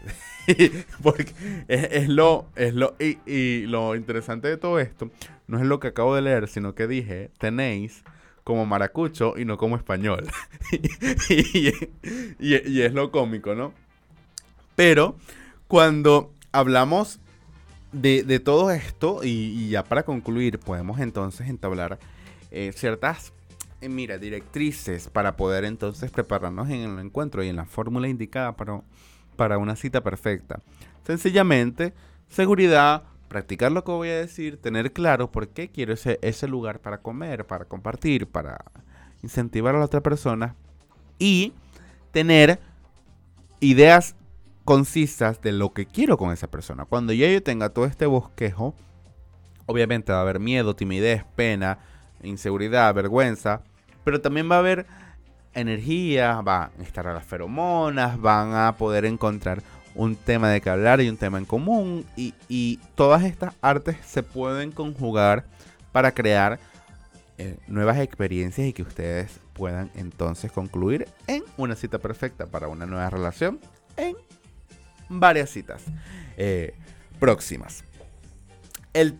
porque 1.04 1.32
es, 1.68 2.10
lo, 2.10 2.48
es 2.56 2.74
lo, 2.74 2.96
y, 3.00 3.18
y 3.32 3.68
lo 3.68 3.96
interesante 3.96 4.48
de 4.48 4.58
todo 4.58 4.80
esto 4.80 5.12
no 5.52 5.60
es 5.60 5.66
lo 5.66 5.82
que 5.82 5.90
acabo 5.90 6.16
de 6.16 6.22
leer, 6.22 6.48
sino 6.48 6.74
que 6.74 6.88
dije, 6.88 7.30
tenéis 7.38 8.04
como 8.44 8.66
maracucho 8.66 9.38
y 9.38 9.46
no 9.46 9.58
como 9.58 9.76
español. 9.76 10.28
y, 11.30 12.82
es 12.82 12.94
lo 12.94 13.12
cómico, 13.12 13.56
¿no? 13.56 13.74
Pero 14.76 15.16
cuando 15.68 16.34
hablamos 16.52 17.20
de, 17.92 18.40
todo 18.40 18.72
esto, 18.72 19.22
y, 19.24 19.70
ya 19.70 19.84
para 19.84 20.04
concluir, 20.04 20.60
podemos 20.60 21.00
entonces 21.00 21.48
entablar 21.50 22.00
eh, 22.52 22.72
ciertas, 22.76 23.34
eh, 23.82 23.90
mira, 23.90 24.18
directrices 24.18 25.10
para 25.10 25.36
poder 25.36 25.66
entonces 25.66 26.12
prepararnos 26.12 26.70
en 26.70 26.82
el 26.82 27.00
encuentro 27.00 27.44
y 27.44 27.50
en 27.50 27.56
la 27.56 27.66
fórmula 27.66 28.08
indicada 28.08 28.56
para, 28.56 28.82
para 29.36 29.58
una 29.58 29.76
cita 29.76 30.02
perfecta. 30.02 30.60
Sencillamente, 31.06 31.94
seguridad, 32.30 33.04
practicar 33.32 33.72
lo 33.72 33.86
que 33.86 33.94
voy 33.94 34.10
a 34.10 34.18
decir, 34.18 34.58
tener 34.58 34.92
claro 34.92 35.32
por 35.32 35.48
qué 35.48 35.70
quiero 35.70 35.94
ese, 35.94 36.48
lugar 36.50 36.82
para 36.82 36.98
comer, 36.98 37.48
para 37.48 37.64
compartir, 37.64 38.28
para 38.28 38.66
incentivar 39.24 39.74
a 39.74 39.80
la 39.80 39.86
otra 39.86 40.02
persona 40.02 40.58
y 41.18 41.54
tener 42.12 42.60
ideas 43.62 44.18
concisas 44.66 45.42
de 45.42 45.54
lo 45.54 45.72
que 45.72 45.86
quiero 45.86 46.18
con 46.18 46.34
esa 46.34 46.52
persona. 46.52 46.84
Cuando 46.84 47.14
ya 47.14 47.32
yo 47.32 47.42
tenga 47.42 47.70
todo 47.70 47.86
este 47.86 48.06
bosquejo, 48.06 48.76
obviamente 49.66 50.12
va 50.12 50.18
a 50.18 50.24
haber 50.24 50.42
miedo, 50.42 50.76
timidez, 50.76 51.24
pena, 51.38 51.80
inseguridad, 52.24 52.94
vergüenza, 52.94 53.62
pero 54.04 54.20
también 54.20 54.52
va 54.52 54.58
a 54.58 54.60
haber 54.60 54.88
energía, 55.54 56.42
va 56.42 56.66
a 56.78 56.84
estar 56.84 57.08
a 57.08 57.14
las 57.14 57.24
feromonas, 57.24 58.20
van 58.20 58.54
a 58.54 58.76
poder 58.76 59.06
encontrar 59.06 59.64
un 59.96 60.16
tema 60.16 60.50
de 60.50 60.62
que 60.62 60.70
hablar 60.70 61.02
y 61.02 61.10
un 61.10 61.18
tema 61.18 61.38
en 61.38 61.46
común. 61.46 62.06
Y, 62.16 62.80
todas 62.96 63.24
estas 63.24 63.54
artes 63.62 63.98
se 64.06 64.24
pueden 64.24 64.72
conjugar 64.72 65.46
para 65.92 66.12
crear 66.14 66.60
eh, 67.38 67.58
nuevas 67.68 67.98
experiencias 68.00 68.68
y 68.68 68.74
que 68.74 68.84
ustedes 68.84 69.40
puedan 69.54 69.92
entonces 69.96 70.52
concluir 70.52 71.08
en 71.28 71.44
una 71.58 71.76
cita 71.76 72.00
perfecta 72.00 72.46
para 72.46 72.68
una 72.68 72.86
nueva 72.86 73.10
relación 73.10 73.60
en 73.98 74.16
varias 75.10 75.50
citas 75.50 75.84
eh, 76.38 76.74
próximas. 77.20 77.84
El 78.94 79.18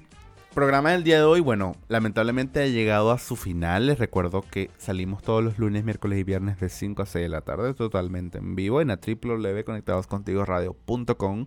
programa 0.54 0.92
del 0.92 1.04
día 1.04 1.18
de 1.18 1.24
hoy, 1.24 1.40
bueno, 1.40 1.76
lamentablemente 1.88 2.62
ha 2.62 2.68
llegado 2.68 3.10
a 3.12 3.18
su 3.18 3.36
final. 3.36 3.88
Les 3.88 3.98
recuerdo 3.98 4.42
que 4.42 4.70
salimos 4.78 5.24
todos 5.24 5.44
los 5.44 5.58
lunes, 5.58 5.84
miércoles 5.86 6.20
y 6.20 6.24
viernes 6.24 6.60
de 6.60 6.70
5 6.70 7.02
a 7.02 7.06
6 7.06 7.24
de 7.24 7.30
la 7.30 7.42
tarde, 7.42 7.74
totalmente 7.74 8.38
en 8.40 8.56
vivo 8.56 8.82
en 8.82 8.90
www.conectadoscontigo.radio.com 8.90 11.46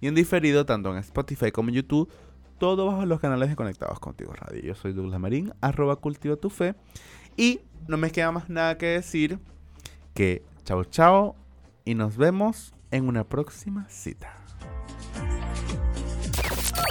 y 0.00 0.06
en 0.06 0.14
diferido 0.14 0.64
tanto 0.66 0.92
en 0.92 0.98
Spotify 0.98 1.50
como 1.50 1.70
en 1.70 1.76
YouTube, 1.76 2.12
todo 2.58 2.84
bajo 2.86 3.06
los 3.06 3.20
canales 3.20 3.48
de 3.48 3.56
Conectados 3.56 3.98
Contigo 4.00 4.34
Radio. 4.34 4.60
Yo 4.62 4.74
soy 4.74 4.92
Douglas 4.92 5.18
Marín, 5.18 5.54
arroba 5.60 5.96
cultiva 5.96 6.36
tu 6.36 6.50
fe. 6.50 6.74
Y 7.36 7.60
no 7.88 7.96
me 7.96 8.10
queda 8.10 8.30
más 8.32 8.50
nada 8.50 8.76
que 8.76 8.84
decir 8.86 9.38
que 10.14 10.42
chao 10.64 10.84
chao 10.84 11.36
y 11.84 11.94
nos 11.94 12.18
vemos 12.18 12.74
en 12.90 13.08
una 13.08 13.24
próxima 13.24 13.88
cita. 13.88 14.41